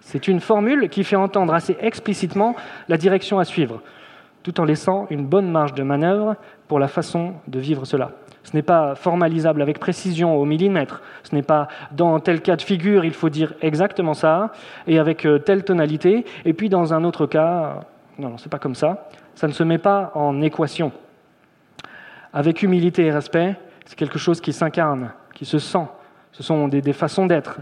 C'est 0.00 0.28
une 0.28 0.40
formule 0.40 0.88
qui 0.88 1.04
fait 1.04 1.16
entendre 1.16 1.54
assez 1.54 1.76
explicitement 1.80 2.56
la 2.88 2.96
direction 2.96 3.38
à 3.38 3.44
suivre. 3.44 3.82
tout 4.42 4.58
en 4.58 4.64
laissant 4.64 5.06
une 5.10 5.26
bonne 5.26 5.50
marge 5.50 5.74
de 5.74 5.82
manœuvre 5.82 6.34
pour 6.66 6.78
la 6.78 6.88
façon 6.88 7.34
de 7.46 7.58
vivre 7.58 7.84
cela. 7.84 8.12
Ce 8.42 8.56
n'est 8.56 8.62
pas 8.62 8.94
formalisable 8.94 9.60
avec 9.60 9.78
précision 9.78 10.36
au 10.36 10.46
millimètre. 10.46 11.02
Ce 11.24 11.34
n'est 11.34 11.42
pas 11.42 11.68
dans 11.92 12.18
tel 12.20 12.40
cas 12.40 12.56
de 12.56 12.62
figure, 12.62 13.04
il 13.04 13.12
faut 13.12 13.28
dire 13.28 13.52
exactement 13.60 14.14
ça, 14.14 14.52
et 14.86 14.98
avec 14.98 15.26
euh, 15.26 15.38
telle 15.38 15.62
tonalité, 15.62 16.24
et 16.46 16.54
puis 16.54 16.70
dans 16.70 16.94
un 16.94 17.04
autre 17.04 17.26
cas, 17.26 17.80
non, 18.18 18.30
non, 18.30 18.38
c'est 18.38 18.50
pas 18.50 18.58
comme 18.58 18.74
ça. 18.74 19.08
Ça 19.34 19.46
ne 19.46 19.52
se 19.52 19.62
met 19.62 19.78
pas 19.78 20.10
en 20.14 20.40
équation. 20.40 20.90
Avec 22.32 22.62
humilité 22.62 23.06
et 23.06 23.10
respect, 23.10 23.56
c'est 23.84 23.98
quelque 23.98 24.18
chose 24.18 24.40
qui 24.40 24.52
s'incarne, 24.52 25.12
qui 25.34 25.44
se 25.44 25.58
sent. 25.58 25.86
Ce 26.32 26.42
sont 26.42 26.68
des, 26.68 26.92
façons 26.92 27.26
d'être, 27.26 27.58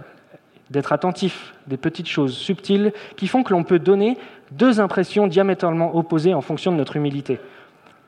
d'être 0.71 0.93
attentif, 0.93 1.55
des 1.67 1.77
petites 1.77 2.09
choses 2.09 2.37
subtiles 2.37 2.93
qui 3.17 3.27
font 3.27 3.43
que 3.43 3.53
l'on 3.53 3.65
peut 3.65 3.79
donner 3.79 4.19
deux 4.53 4.81
impressions 4.81 5.27
diamétralement 5.27 5.97
opposées 5.97 6.35
en 6.35 6.41
fonction 6.41 6.73
de 6.73 6.77
notre 6.77 6.97
humilité. 6.97 7.41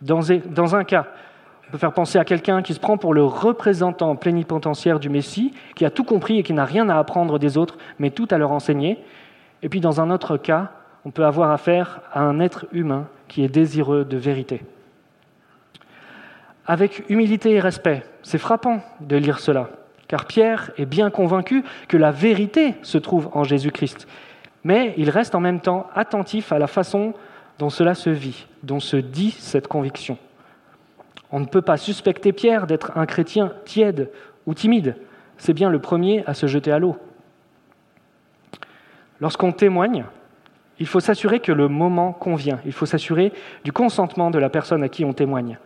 Dans 0.03 0.75
un 0.75 0.85
cas, 0.85 1.07
on 1.70 1.73
peut 1.73 1.79
faire 1.79 1.92
penser 1.92 2.18
à 2.18 2.25
quelqu'un 2.25 2.62
qui 2.62 2.75
se 2.75 2.81
prend 2.81 2.96
pour 2.96 3.14
le 3.14 3.23
représentant 3.23 4.16
plénipotentiaire 4.16 4.99
du 4.99 5.09
Messie, 5.09 5.55
qui 5.77 5.85
a 5.85 5.90
tout 5.90 6.03
compris 6.03 6.38
et 6.38 6.42
qui 6.42 6.53
n'a 6.53 6.64
rien 6.64 6.88
à 6.88 6.99
apprendre 6.99 7.38
des 7.38 7.57
autres, 7.57 7.79
mais 8.01 8.11
tout 8.11 8.27
à 8.33 8.38
leur 8.38 8.51
enseigner. 8.51 8.99
Et 9.62 9.68
puis 9.68 9.81
dans 9.81 10.01
un 10.01 10.11
autre 10.11 10.37
cas, 10.37 10.73
on 11.05 11.12
peut 11.12 11.25
avoir 11.25 11.53
affaire 11.53 12.01
à 12.12 12.23
un 12.23 12.40
être 12.40 12.66
humain 12.73 13.07
qui 13.29 13.44
est 13.44 13.49
désireux 13.49 14.05
de 14.05 14.16
vérité. 14.16 14.62
Avec 16.66 17.05
humilité 17.09 17.53
et 17.53 17.61
respect, 17.61 18.03
c'est 18.23 18.38
frappant 18.38 18.81
de 19.01 19.16
lire 19.16 19.38
cela, 19.38 19.70
car 20.11 20.25
Pierre 20.25 20.73
est 20.77 20.87
bien 20.87 21.09
convaincu 21.09 21.62
que 21.87 21.96
la 21.96 22.11
vérité 22.11 22.75
se 22.83 22.99
trouve 22.99 23.31
en 23.33 23.44
Jésus-Christ, 23.44 24.09
mais 24.64 24.92
il 24.96 25.09
reste 25.09 25.37
en 25.37 25.40
même 25.40 25.61
temps 25.61 25.87
attentif 25.94 26.51
à 26.51 26.59
la 26.59 26.66
façon 26.66 27.14
dont 27.61 27.70
cela 27.70 27.94
se 27.94 28.11
vit, 28.11 28.49
dont 28.64 28.81
se 28.81 28.96
dit 28.96 29.31
cette 29.31 29.68
conviction. 29.68 30.18
On 31.31 31.38
ne 31.38 31.44
peut 31.44 31.62
pas 31.62 31.77
suspecter 31.77 32.33
Pierre 32.33 32.66
d'être 32.66 32.90
un 32.99 33.07
chrétien 33.07 33.53
tiède 33.64 34.11
ou 34.46 34.55
timide. 34.55 34.96
C'est 35.38 35.55
bien 35.55 35.70
le 35.70 35.79
premier 35.79 36.25
à 36.27 36.35
se 36.35 36.49
jeter 36.49 36.73
à 36.73 36.81
l'eau. 36.81 36.96
Lorsqu'on 39.20 39.53
témoigne, 39.53 40.07
il 40.81 40.88
faut 40.88 40.99
s'assurer 40.99 41.38
que 41.38 41.53
le 41.53 41.68
moment 41.68 42.12
convient. 42.12 42.59
Il 42.66 42.73
faut 42.73 42.85
s'assurer 42.85 43.33
du 43.62 43.70
consentement 43.70 44.33
de 44.33 44.40
la 44.40 44.51
personne 44.51 44.83
à 44.83 44.88
qui 44.88 45.05
on 45.05 45.12
témoigne. 45.12 45.57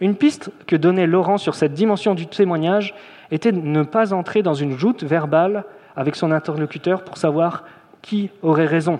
Une 0.00 0.14
piste 0.14 0.50
que 0.66 0.76
donnait 0.76 1.06
Laurent 1.06 1.36
sur 1.36 1.54
cette 1.54 1.74
dimension 1.74 2.14
du 2.14 2.26
témoignage 2.26 2.94
était 3.30 3.52
de 3.52 3.60
ne 3.60 3.82
pas 3.82 4.12
entrer 4.14 4.42
dans 4.42 4.54
une 4.54 4.78
joute 4.78 5.04
verbale 5.04 5.64
avec 5.94 6.16
son 6.16 6.32
interlocuteur 6.32 7.04
pour 7.04 7.18
savoir 7.18 7.64
qui 8.00 8.30
aurait 8.42 8.66
raison. 8.66 8.98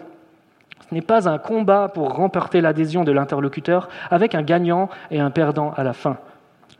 Ce 0.89 0.95
n'est 0.95 1.01
pas 1.01 1.29
un 1.29 1.39
combat 1.39 1.89
pour 1.89 2.15
remporter 2.15 2.61
l'adhésion 2.61 3.05
de 3.05 3.13
l'interlocuteur 3.13 3.89
avec 4.11 4.35
un 4.35 4.43
gagnant 4.43 4.91
et 5.11 5.21
un 5.21 5.31
perdant 5.31 5.73
à 5.77 5.85
la 5.85 5.95
fin. 5.95 6.19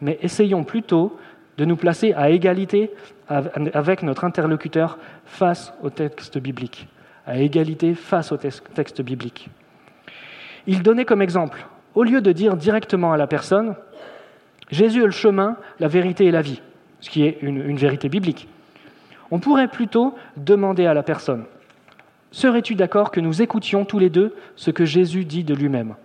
Mais 0.01 0.19
essayons 0.21 0.65
plutôt 0.65 1.17
de 1.57 1.65
nous 1.65 1.77
placer 1.77 2.13
à 2.15 2.31
égalité 2.31 2.91
avec 3.29 4.03
notre 4.03 4.25
interlocuteur 4.25 4.99
face 5.25 5.73
au 5.83 5.91
texte 5.91 6.39
biblique. 6.39 6.89
À 7.27 7.39
égalité 7.39 7.95
face 7.95 8.33
au 8.33 8.37
texte 8.37 9.03
biblique. 9.03 9.49
Il 10.67 10.83
donnait 10.83 11.05
comme 11.05 11.23
exemple, 11.23 11.67
au 11.95 12.03
lieu 12.03 12.21
de 12.21 12.33
dire 12.33 12.57
directement 12.57 13.13
à 13.13 13.17
la 13.17 13.27
personne, 13.27 13.77
Jésus 14.71 15.03
est 15.03 15.07
le 15.07 15.11
chemin, 15.11 15.57
la 15.79 15.89
vérité 15.89 16.27
et 16.27 16.31
la 16.31 16.43
vie, 16.43 16.63
ce 17.01 17.11
qui 17.11 17.25
est 17.25 17.39
une, 17.43 17.77
vérité 17.77 18.09
biblique, 18.09 18.49
on 19.31 19.39
pourrait 19.39 19.69
plutôt 19.69 20.15
demander 20.37 20.87
à 20.87 20.95
la 20.95 21.03
personne, 21.03 21.45
Serais-tu 22.33 22.77
d'accord 22.77 23.11
que 23.11 23.21
nous 23.21 23.43
écoutions 23.43 23.85
tous 23.85 23.99
les 23.99 24.11
deux 24.11 24.35
ce 24.55 24.71
que 24.71 24.85
Jésus 24.85 25.25
dit 25.25 25.43
de 25.43 25.55
lui-même? 25.55 25.97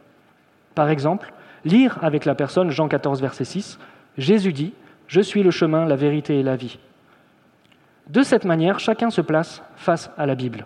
Par 0.73 0.89
exemple, 0.89 1.31
lire 1.63 1.99
avec 2.01 2.25
la 2.25 2.33
personne 2.33 2.71
Jean 2.71 2.87
14, 2.87 3.21
verset 3.21 3.45
6, 3.45 3.79
Jésus 4.17 4.51
dit, 4.51 4.73
Je 5.07 5.21
suis 5.21 5.43
le 5.43 5.51
chemin, 5.51 5.85
la 5.85 5.95
vérité 5.95 6.39
et 6.39 6.43
la 6.43 6.55
vie. 6.55 6.79
De 8.07 8.23
cette 8.23 8.45
manière, 8.45 8.79
chacun 8.79 9.11
se 9.11 9.21
place 9.21 9.61
face 9.75 10.09
à 10.17 10.25
la 10.25 10.35
Bible. 10.35 10.65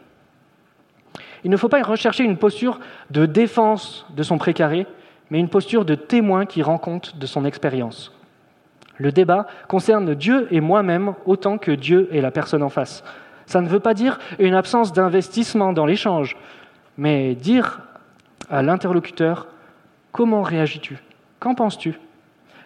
Il 1.43 1.51
ne 1.51 1.57
faut 1.57 1.69
pas 1.69 1.81
rechercher 1.83 2.23
une 2.23 2.37
posture 2.37 2.79
de 3.11 3.25
défense 3.25 4.05
de 4.15 4.23
son 4.23 4.37
précaré, 4.37 4.87
mais 5.29 5.39
une 5.39 5.49
posture 5.49 5.85
de 5.85 5.95
témoin 5.95 6.45
qui 6.45 6.63
rend 6.63 6.77
compte 6.77 7.17
de 7.17 7.25
son 7.25 7.45
expérience. 7.45 8.11
Le 8.97 9.11
débat 9.11 9.47
concerne 9.67 10.13
Dieu 10.13 10.47
et 10.51 10.59
moi-même 10.59 11.13
autant 11.25 11.57
que 11.57 11.71
Dieu 11.71 12.09
et 12.11 12.21
la 12.21 12.31
personne 12.31 12.63
en 12.63 12.69
face. 12.69 13.03
Ça 13.45 13.61
ne 13.61 13.67
veut 13.67 13.79
pas 13.79 13.93
dire 13.93 14.19
une 14.37 14.53
absence 14.53 14.93
d'investissement 14.93 15.73
dans 15.73 15.85
l'échange, 15.85 16.37
mais 16.97 17.33
dire 17.35 17.81
à 18.49 18.61
l'interlocuteur 18.61 19.47
comment 20.11 20.41
réagis-tu? 20.41 20.97
Qu'en 21.39 21.55
penses-tu? 21.55 21.99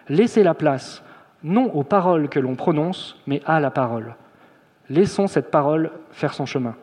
Laissez 0.08 0.42
la 0.42 0.54
place, 0.54 1.02
non 1.42 1.70
aux 1.72 1.84
paroles 1.84 2.28
que 2.28 2.40
l'on 2.40 2.56
prononce, 2.56 3.16
mais 3.26 3.40
à 3.46 3.60
la 3.60 3.70
parole. 3.70 4.16
Laissons 4.90 5.28
cette 5.28 5.50
parole 5.50 5.90
faire 6.10 6.34
son 6.34 6.46
chemin. 6.46 6.74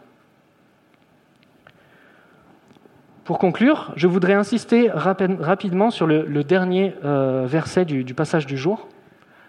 Pour 3.32 3.40
conclure, 3.40 3.94
je 3.96 4.08
voudrais 4.08 4.34
insister 4.34 4.92
rapidement 4.94 5.90
sur 5.90 6.06
le, 6.06 6.44
dernier 6.44 6.96
euh, 7.06 7.46
verset 7.48 7.86
du, 7.86 8.04
du 8.04 8.14
passage 8.14 8.46
du 8.46 8.58
jour, 8.58 8.90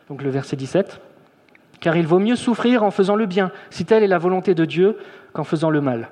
donc 0.08 0.22
le 0.22 0.30
verset 0.30 0.54
17 0.54 1.00
car 1.80 1.96
il 1.96 2.06
vaut 2.06 2.20
mieux 2.20 2.36
souffrir 2.36 2.84
en 2.84 2.92
faisant 2.92 3.16
le 3.16 3.26
bien, 3.26 3.50
si 3.70 3.84
telle 3.84 4.04
est 4.04 4.06
la 4.06 4.18
volonté 4.18 4.54
de 4.54 4.64
Dieu, 4.64 4.98
qu'en 5.32 5.42
faisant 5.42 5.68
le 5.68 5.80
mal. 5.80 6.10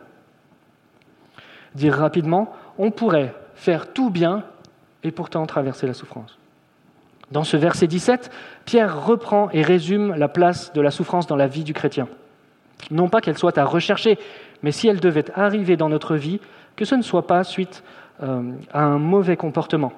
Dire 1.76 1.94
rapidement, 1.94 2.52
on 2.76 2.90
pourrait 2.90 3.36
faire 3.54 3.92
tout 3.92 4.10
bien 4.10 4.42
et 5.04 5.12
pourtant 5.12 5.46
traverser 5.46 5.86
la 5.86 5.94
souffrance. 5.94 6.38
Dans 7.30 7.44
ce 7.44 7.56
verset 7.56 7.86
17, 7.86 8.32
Pierre 8.64 9.06
reprend 9.06 9.48
et 9.52 9.62
résume 9.62 10.16
la 10.16 10.26
place 10.26 10.72
de 10.72 10.80
la 10.80 10.90
souffrance 10.90 11.28
dans 11.28 11.36
la 11.36 11.46
vie 11.46 11.62
du 11.62 11.72
chrétien. 11.72 12.08
Non 12.90 13.08
pas 13.08 13.20
qu'elle 13.20 13.38
soit 13.38 13.58
à 13.58 13.64
rechercher, 13.64 14.18
mais 14.64 14.72
si 14.72 14.88
elle 14.88 14.98
devait 14.98 15.30
arriver 15.36 15.76
dans 15.76 15.88
notre 15.88 16.16
vie, 16.16 16.40
que 16.76 16.84
ce 16.84 16.94
ne 16.94 17.02
soit 17.02 17.26
pas 17.26 17.44
suite 17.44 17.82
euh, 18.22 18.52
à 18.72 18.82
un 18.82 18.98
mauvais 18.98 19.36
comportement. 19.36 19.92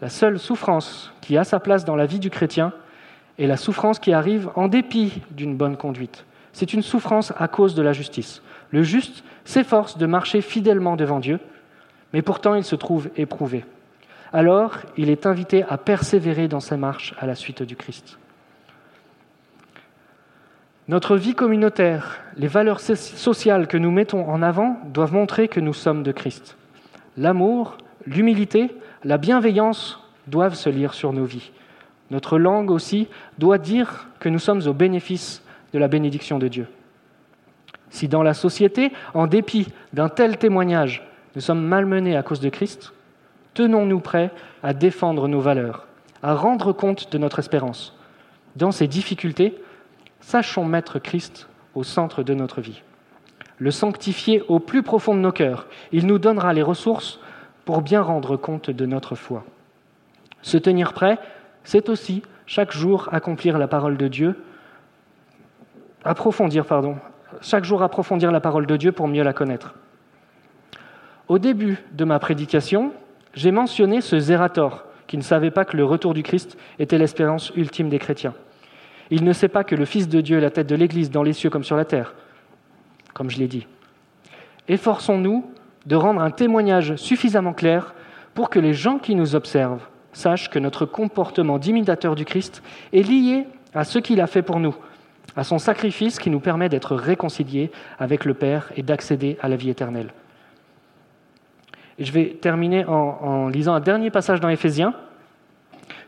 La 0.00 0.08
seule 0.08 0.38
souffrance 0.38 1.12
qui 1.20 1.36
a 1.36 1.44
sa 1.44 1.60
place 1.60 1.84
dans 1.84 1.96
la 1.96 2.06
vie 2.06 2.20
du 2.20 2.30
chrétien, 2.30 2.72
et 3.38 3.46
la 3.46 3.56
souffrance 3.56 3.98
qui 3.98 4.12
arrive 4.12 4.50
en 4.56 4.68
dépit 4.68 5.22
d'une 5.30 5.56
bonne 5.56 5.76
conduite. 5.76 6.24
C'est 6.52 6.72
une 6.72 6.82
souffrance 6.82 7.32
à 7.38 7.46
cause 7.46 7.74
de 7.74 7.82
la 7.82 7.92
justice. 7.92 8.42
Le 8.70 8.82
juste 8.82 9.22
s'efforce 9.44 9.96
de 9.96 10.06
marcher 10.06 10.40
fidèlement 10.40 10.96
devant 10.96 11.20
Dieu, 11.20 11.38
mais 12.12 12.22
pourtant 12.22 12.54
il 12.54 12.64
se 12.64 12.74
trouve 12.74 13.10
éprouvé. 13.16 13.64
Alors 14.32 14.78
il 14.96 15.08
est 15.08 15.24
invité 15.24 15.62
à 15.68 15.78
persévérer 15.78 16.48
dans 16.48 16.60
sa 16.60 16.76
marche 16.76 17.14
à 17.18 17.26
la 17.26 17.34
suite 17.34 17.62
du 17.62 17.76
Christ. 17.76 18.18
Notre 20.88 21.18
vie 21.18 21.34
communautaire, 21.34 22.18
les 22.38 22.46
valeurs 22.46 22.80
sociales 22.80 23.66
que 23.66 23.76
nous 23.76 23.90
mettons 23.90 24.26
en 24.26 24.40
avant 24.40 24.78
doivent 24.86 25.12
montrer 25.12 25.46
que 25.46 25.60
nous 25.60 25.74
sommes 25.74 26.02
de 26.02 26.12
Christ. 26.12 26.56
L'amour, 27.18 27.76
l'humilité, 28.06 28.74
la 29.04 29.18
bienveillance 29.18 30.00
doivent 30.28 30.54
se 30.54 30.70
lire 30.70 30.94
sur 30.94 31.12
nos 31.12 31.26
vies. 31.26 31.50
Notre 32.10 32.38
langue 32.38 32.70
aussi 32.70 33.06
doit 33.36 33.58
dire 33.58 34.08
que 34.18 34.30
nous 34.30 34.38
sommes 34.38 34.66
au 34.66 34.72
bénéfice 34.72 35.42
de 35.74 35.78
la 35.78 35.88
bénédiction 35.88 36.38
de 36.38 36.48
Dieu. 36.48 36.66
Si 37.90 38.08
dans 38.08 38.22
la 38.22 38.32
société, 38.32 38.90
en 39.12 39.26
dépit 39.26 39.68
d'un 39.92 40.08
tel 40.08 40.38
témoignage, 40.38 41.06
nous 41.34 41.42
sommes 41.42 41.66
malmenés 41.66 42.16
à 42.16 42.22
cause 42.22 42.40
de 42.40 42.48
Christ, 42.48 42.94
tenons-nous 43.52 44.00
prêts 44.00 44.30
à 44.62 44.72
défendre 44.72 45.28
nos 45.28 45.40
valeurs, 45.40 45.86
à 46.22 46.34
rendre 46.34 46.72
compte 46.72 47.12
de 47.12 47.18
notre 47.18 47.40
espérance. 47.40 47.94
Dans 48.56 48.72
ces 48.72 48.86
difficultés, 48.86 49.54
sachons 50.20 50.64
mettre 50.64 50.98
Christ 50.98 51.48
au 51.74 51.82
centre 51.84 52.22
de 52.22 52.34
notre 52.34 52.60
vie. 52.60 52.82
Le 53.58 53.70
sanctifier 53.70 54.42
au 54.48 54.58
plus 54.60 54.82
profond 54.82 55.14
de 55.14 55.20
nos 55.20 55.32
cœurs. 55.32 55.66
Il 55.92 56.06
nous 56.06 56.18
donnera 56.18 56.52
les 56.52 56.62
ressources 56.62 57.18
pour 57.64 57.82
bien 57.82 58.02
rendre 58.02 58.36
compte 58.36 58.70
de 58.70 58.86
notre 58.86 59.14
foi. 59.14 59.44
Se 60.42 60.56
tenir 60.56 60.92
prêt, 60.92 61.18
c'est 61.64 61.88
aussi 61.88 62.22
chaque 62.46 62.72
jour 62.72 63.08
accomplir 63.12 63.58
la 63.58 63.68
parole 63.68 63.96
de 63.96 64.08
Dieu, 64.08 64.42
approfondir, 66.04 66.64
pardon, 66.64 66.96
chaque 67.40 67.64
jour 67.64 67.82
approfondir 67.82 68.32
la 68.32 68.40
parole 68.40 68.66
de 68.66 68.76
Dieu 68.76 68.92
pour 68.92 69.08
mieux 69.08 69.22
la 69.22 69.32
connaître. 69.32 69.74
Au 71.28 71.38
début 71.38 71.78
de 71.92 72.04
ma 72.04 72.18
prédication, 72.18 72.92
j'ai 73.34 73.50
mentionné 73.50 74.00
ce 74.00 74.18
Zérator, 74.18 74.84
qui 75.06 75.18
ne 75.18 75.22
savait 75.22 75.50
pas 75.50 75.64
que 75.64 75.76
le 75.76 75.84
retour 75.84 76.14
du 76.14 76.22
Christ 76.22 76.56
était 76.78 76.96
l'espérance 76.96 77.52
ultime 77.54 77.90
des 77.90 77.98
chrétiens. 77.98 78.34
Il 79.10 79.24
ne 79.24 79.32
sait 79.32 79.48
pas 79.48 79.64
que 79.64 79.74
le 79.74 79.84
Fils 79.84 80.08
de 80.08 80.20
Dieu 80.20 80.38
est 80.38 80.42
la 80.42 80.50
tête 80.50 80.66
de 80.66 80.74
l'Église 80.74 81.10
dans 81.10 81.22
les 81.22 81.32
cieux 81.32 81.50
comme 81.50 81.64
sur 81.64 81.76
la 81.76 81.84
terre, 81.84 82.14
comme 83.14 83.30
je 83.30 83.38
l'ai 83.38 83.48
dit. 83.48 83.66
Efforçons-nous 84.68 85.50
de 85.86 85.96
rendre 85.96 86.20
un 86.20 86.30
témoignage 86.30 86.96
suffisamment 86.96 87.54
clair 87.54 87.94
pour 88.34 88.50
que 88.50 88.58
les 88.58 88.74
gens 88.74 88.98
qui 88.98 89.14
nous 89.14 89.34
observent 89.34 89.86
sache 90.12 90.50
que 90.50 90.58
notre 90.58 90.84
comportement 90.84 91.58
d'imitateur 91.58 92.14
du 92.14 92.24
Christ 92.24 92.62
est 92.92 93.02
lié 93.02 93.46
à 93.74 93.84
ce 93.84 93.98
qu'il 93.98 94.20
a 94.20 94.26
fait 94.26 94.42
pour 94.42 94.60
nous, 94.60 94.76
à 95.36 95.44
son 95.44 95.58
sacrifice 95.58 96.18
qui 96.18 96.30
nous 96.30 96.40
permet 96.40 96.68
d'être 96.68 96.94
réconciliés 96.94 97.70
avec 97.98 98.24
le 98.24 98.34
Père 98.34 98.70
et 98.76 98.82
d'accéder 98.82 99.38
à 99.40 99.48
la 99.48 99.56
vie 99.56 99.70
éternelle. 99.70 100.12
Et 101.98 102.04
je 102.04 102.12
vais 102.12 102.38
terminer 102.40 102.84
en, 102.84 102.92
en 102.92 103.48
lisant 103.48 103.74
un 103.74 103.80
dernier 103.80 104.10
passage 104.10 104.40
dans 104.40 104.48
Éphésiens. 104.48 104.94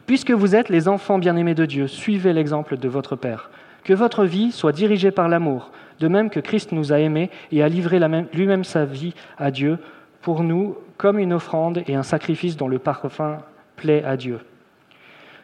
Puisque 0.06 0.30
vous 0.30 0.56
êtes 0.56 0.68
les 0.68 0.88
enfants 0.88 1.18
bien-aimés 1.18 1.54
de 1.54 1.66
Dieu, 1.66 1.86
suivez 1.86 2.32
l'exemple 2.32 2.76
de 2.76 2.88
votre 2.88 3.16
Père. 3.16 3.50
Que 3.84 3.94
votre 3.94 4.24
vie 4.24 4.52
soit 4.52 4.72
dirigée 4.72 5.10
par 5.10 5.28
l'amour, 5.28 5.70
de 6.00 6.08
même 6.08 6.30
que 6.30 6.40
Christ 6.40 6.72
nous 6.72 6.92
a 6.92 6.98
aimés 6.98 7.30
et 7.52 7.62
a 7.62 7.68
livré 7.68 8.00
lui-même 8.32 8.64
sa 8.64 8.84
vie 8.84 9.14
à 9.38 9.50
Dieu 9.50 9.78
pour 10.22 10.42
nous 10.42 10.76
comme 10.96 11.18
une 11.18 11.32
offrande 11.32 11.82
et 11.86 11.94
un 11.94 12.02
sacrifice 12.02 12.56
dont 12.56 12.68
le 12.68 12.78
parfum 12.78 13.38
plaît 13.76 14.04
à 14.04 14.16
Dieu. 14.16 14.40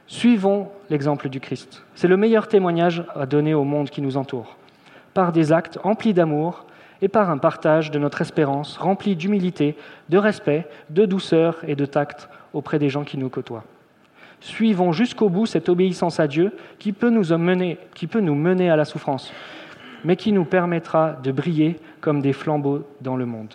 Suivons 0.06 0.68
l'exemple 0.90 1.28
du 1.28 1.40
Christ. 1.40 1.82
C'est 1.94 2.08
le 2.08 2.16
meilleur 2.16 2.46
témoignage 2.46 3.04
à 3.14 3.26
donner 3.26 3.54
au 3.54 3.64
monde 3.64 3.90
qui 3.90 4.02
nous 4.02 4.16
entoure, 4.16 4.56
par 5.14 5.32
des 5.32 5.52
actes 5.52 5.78
emplis 5.82 6.14
d'amour 6.14 6.66
et 7.02 7.08
par 7.08 7.30
un 7.30 7.38
partage 7.38 7.90
de 7.90 7.98
notre 7.98 8.20
espérance 8.20 8.76
rempli 8.76 9.16
d'humilité, 9.16 9.76
de 10.08 10.18
respect, 10.18 10.68
de 10.90 11.06
douceur 11.06 11.58
et 11.66 11.74
de 11.74 11.86
tact 11.86 12.28
auprès 12.52 12.78
des 12.78 12.88
gens 12.88 13.04
qui 13.04 13.18
nous 13.18 13.28
côtoient. 13.28 13.64
Suivons 14.40 14.92
jusqu'au 14.92 15.28
bout 15.28 15.46
cette 15.46 15.68
obéissance 15.68 16.20
à 16.20 16.28
Dieu 16.28 16.52
qui 16.78 16.92
peut 16.92 17.10
nous 17.10 17.36
mener, 17.36 17.78
qui 17.94 18.06
peut 18.06 18.20
nous 18.20 18.34
mener 18.34 18.70
à 18.70 18.76
la 18.76 18.84
souffrance, 18.84 19.32
mais 20.04 20.16
qui 20.16 20.32
nous 20.32 20.44
permettra 20.44 21.12
de 21.12 21.32
briller 21.32 21.78
comme 22.00 22.20
des 22.20 22.32
flambeaux 22.32 22.84
dans 23.00 23.16
le 23.16 23.26
monde. 23.26 23.54